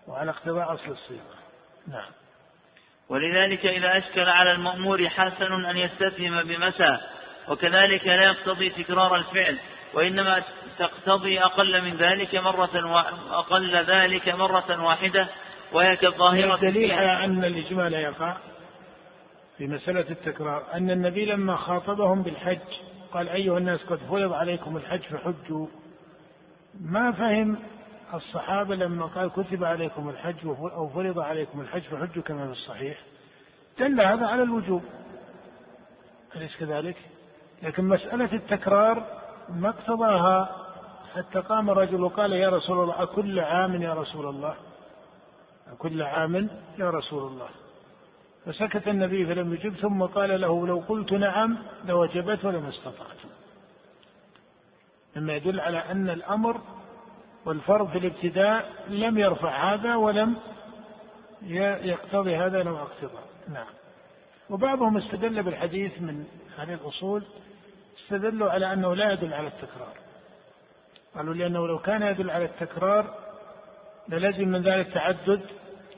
وعلى 0.08 0.30
اقتضاء 0.30 0.74
أصل 0.74 0.90
الصيغة. 0.90 1.34
نعم. 1.86 2.10
ولذلك 3.08 3.66
إذا 3.66 3.98
أشكل 3.98 4.28
على 4.28 4.52
المأمور 4.52 5.08
حسن 5.08 5.64
أن 5.64 5.76
يستفهم 5.76 6.42
بمتى 6.42 6.98
وكذلك 7.48 8.06
لا 8.06 8.24
يقتضي 8.24 8.70
تكرار 8.70 9.16
الفعل 9.16 9.58
وإنما 9.94 10.42
تقتضي 10.78 11.40
أقل 11.40 11.84
من 11.84 11.96
ذلك 11.96 12.34
مرة 12.34 12.92
و... 12.92 12.98
أقل 13.30 13.84
ذلك 13.84 14.28
مرة 14.28 14.84
واحدة 14.84 15.28
وهي 15.72 15.96
كالظاهرة 15.96 16.54
الدليل 16.54 16.92
على 16.92 17.24
أن 17.24 17.44
الإجمال 17.44 17.94
يقع 17.94 18.36
في 19.58 19.66
مسألة 19.66 20.10
التكرار 20.10 20.64
أن 20.74 20.90
النبي 20.90 21.24
لما 21.24 21.56
خاطبهم 21.56 22.22
بالحج 22.22 22.58
قال 23.12 23.28
أيها 23.28 23.58
الناس 23.58 23.84
قد 23.84 23.98
فرض 23.98 24.32
عليكم 24.32 24.76
الحج 24.76 25.00
فحجوا. 25.00 25.66
ما 26.80 27.12
فهم 27.12 27.58
الصحابة 28.16 28.74
لما 28.74 29.06
قال 29.06 29.30
كتب 29.30 29.64
عليكم 29.64 30.08
الحج 30.08 30.46
أو 30.46 30.88
فرض 30.88 31.18
عليكم 31.18 31.60
الحج 31.60 31.82
فحجوا 31.82 32.22
كما 32.22 32.46
في 32.46 32.52
الصحيح. 32.52 32.98
دل 33.78 34.00
هذا 34.00 34.26
على 34.26 34.42
الوجوب. 34.42 34.82
أليس 36.36 36.56
كذلك؟ 36.56 36.96
لكن 37.62 37.84
مسألة 37.84 38.32
التكرار 38.32 39.06
ما 39.48 39.68
اقتضاها 39.68 40.56
حتى 41.14 41.40
قام 41.40 41.70
رجل 41.70 42.00
وقال 42.00 42.32
يا 42.32 42.48
رسول 42.48 42.82
الله 42.82 43.02
أكل 43.02 43.40
عام 43.40 43.82
يا 43.82 43.94
رسول 43.94 44.26
الله؟ 44.26 44.56
أكل 45.72 46.02
عام 46.02 46.48
يا 46.78 46.90
رسول 46.90 47.32
الله. 47.32 47.48
فسكت 48.46 48.88
النبي 48.88 49.26
فلم 49.26 49.54
يجب 49.54 49.74
ثم 49.74 50.02
قال 50.02 50.40
له 50.40 50.66
لو 50.66 50.78
قلت 50.88 51.12
نعم 51.12 51.58
لوجبت 51.84 52.44
ولما 52.44 52.68
استطعت. 52.68 53.16
مما 55.16 55.32
يدل 55.34 55.60
على 55.60 55.78
أن 55.78 56.10
الأمر 56.10 56.60
والفرض 57.46 57.90
في 57.90 57.98
الابتداء 57.98 58.72
لم 58.88 59.18
يرفع 59.18 59.74
هذا 59.74 59.96
ولم 59.96 60.36
يقتضي 61.42 62.36
هذا 62.36 62.62
نوع 62.62 62.82
اقتضاء. 62.82 63.24
نعم. 63.48 63.66
وبعضهم 64.50 64.96
استدل 64.96 65.42
بالحديث 65.42 66.00
من 66.00 66.26
هذه 66.58 66.74
الأصول 66.74 67.24
استدلوا 67.98 68.50
على 68.50 68.72
أنه 68.72 68.94
لا 68.94 69.12
يدل 69.12 69.34
على 69.34 69.46
التكرار. 69.46 69.96
قالوا 71.14 71.34
لأنه 71.34 71.66
لو 71.66 71.78
كان 71.78 72.02
يدل 72.02 72.30
على 72.30 72.44
التكرار 72.44 73.14
للزم 74.08 74.48
من 74.48 74.62
ذلك 74.62 74.92
تعدد 74.92 75.40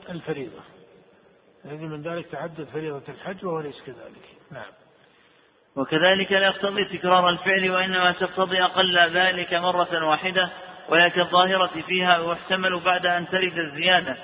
الفريضة. 0.09 0.61
لازم 1.65 1.85
من 1.85 2.01
ذلك 2.01 2.25
تعدد 2.25 2.63
فريضة 2.63 3.03
الحج 3.09 3.45
وهو 3.45 3.59
ليس 3.59 3.81
كذلك. 3.81 4.37
نعم. 4.51 4.71
وكذلك 5.75 6.31
لا 6.31 6.47
يقتضي 6.47 6.97
تكرار 6.97 7.29
الفعل 7.29 7.71
وإنما 7.71 8.11
تقتضي 8.11 8.63
أقل 8.63 9.17
ذلك 9.17 9.53
مرة 9.53 10.07
واحدة 10.07 10.49
وهي 10.89 11.09
كالظاهرة 11.09 11.81
فيها 11.87 12.19
ويحتمل 12.19 12.79
بعد 12.79 13.05
أن 13.05 13.27
ترد 13.27 13.57
الزيادة. 13.57 14.17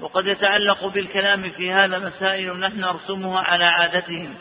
وقد 0.00 0.26
يتعلق 0.26 0.86
بالكلام 0.86 1.50
في 1.50 1.72
هذا 1.72 1.98
مسائل 1.98 2.60
نحن 2.60 2.80
نرسمها 2.80 3.40
على 3.40 3.64
عادتهم. 3.64 4.34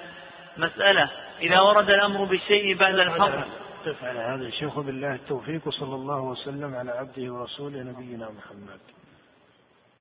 مسألة 0.57 1.09
إذا 1.41 1.59
ورد 1.59 1.89
الأمر 1.89 2.23
بالشيء 2.23 2.77
بعد 2.77 2.93
الحظر 2.93 3.43
تفعل 3.85 4.17
هذا. 4.17 4.47
الشيخ 4.47 4.79
بالله 4.79 5.15
التوفيق 5.15 5.69
صلى 5.69 5.95
الله 5.95 6.21
وسلم 6.21 6.75
على 6.75 6.91
عبده 6.91 7.33
ورسوله 7.33 7.79
نبينا 7.83 8.29
محمد. 8.29 8.79